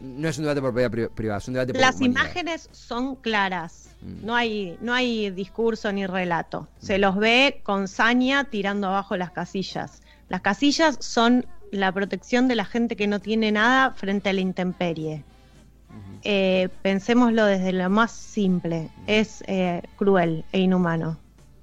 no 0.00 0.28
es 0.28 0.38
un 0.38 0.44
debate 0.44 0.60
por 0.60 0.74
propiedad 0.74 1.10
privada, 1.10 1.38
es 1.38 1.48
un 1.48 1.54
debate 1.54 1.72
por 1.72 1.80
Las 1.80 2.00
imágenes 2.00 2.68
son 2.72 3.16
claras. 3.16 3.88
Mm. 4.02 4.26
No 4.26 4.34
hay, 4.34 4.76
no 4.80 4.92
hay 4.92 5.30
discurso 5.30 5.90
ni 5.92 6.06
relato. 6.06 6.68
Se 6.78 6.98
los 6.98 7.16
ve 7.16 7.60
con 7.62 7.88
saña 7.88 8.44
tirando 8.44 8.88
abajo 8.88 9.16
las 9.16 9.30
casillas. 9.30 10.02
Las 10.28 10.42
casillas 10.42 10.98
son 11.00 11.46
la 11.72 11.90
protección 11.90 12.46
de 12.46 12.54
la 12.54 12.64
gente 12.64 12.94
que 12.94 13.08
no 13.08 13.20
tiene 13.20 13.50
nada 13.50 13.90
frente 13.92 14.28
a 14.28 14.32
la 14.32 14.40
intemperie. 14.40 15.24
Eh, 16.24 16.68
pensémoslo 16.82 17.44
desde 17.46 17.72
lo 17.72 17.90
más 17.90 18.12
simple, 18.12 18.90
es 19.08 19.42
eh, 19.48 19.82
cruel 19.96 20.44
e 20.52 20.60
inhumano. 20.60 21.18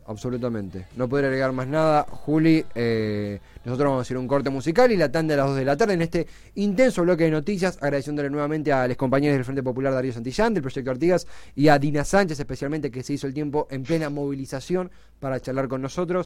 Absolutamente. 0.06 0.88
No 0.96 1.08
podría 1.08 1.28
agregar 1.28 1.52
más 1.52 1.68
nada. 1.68 2.04
Juli, 2.10 2.66
eh, 2.74 3.40
nosotros 3.64 3.86
vamos 3.86 4.00
a 4.00 4.02
hacer 4.02 4.18
un 4.18 4.28
corte 4.28 4.50
musical 4.50 4.92
y 4.92 4.98
la 4.98 5.12
tanda 5.12 5.36
a 5.36 5.38
las 5.38 5.48
2 5.50 5.58
de 5.58 5.66
la 5.66 5.78
tarde 5.78 5.94
en 5.94 6.02
este 6.02 6.26
intenso 6.56 7.04
bloque 7.04 7.26
de 7.26 7.32
noticias, 7.32 7.78
agradeciéndole 7.80 8.28
nuevamente 8.32 8.74
a 8.74 8.88
los 8.88 8.98
compañeros 8.98 9.36
del 9.36 9.46
Frente 9.46 9.62
Popular 9.62 9.94
Darío 9.94 10.12
Santillán, 10.12 10.56
del 10.56 10.64
Proyecto 10.64 10.90
Artigas, 10.90 11.28
y 11.56 11.68
a 11.68 11.78
Dina 11.78 12.04
Sánchez 12.04 12.40
especialmente, 12.40 12.90
que 12.90 13.04
se 13.04 13.14
hizo 13.14 13.28
el 13.28 13.36
tiempo 13.36 13.68
en 13.70 13.84
plena 13.84 14.10
movilización 14.10 14.90
para 15.20 15.40
charlar 15.40 15.68
con 15.68 15.84
nosotros. 15.84 16.26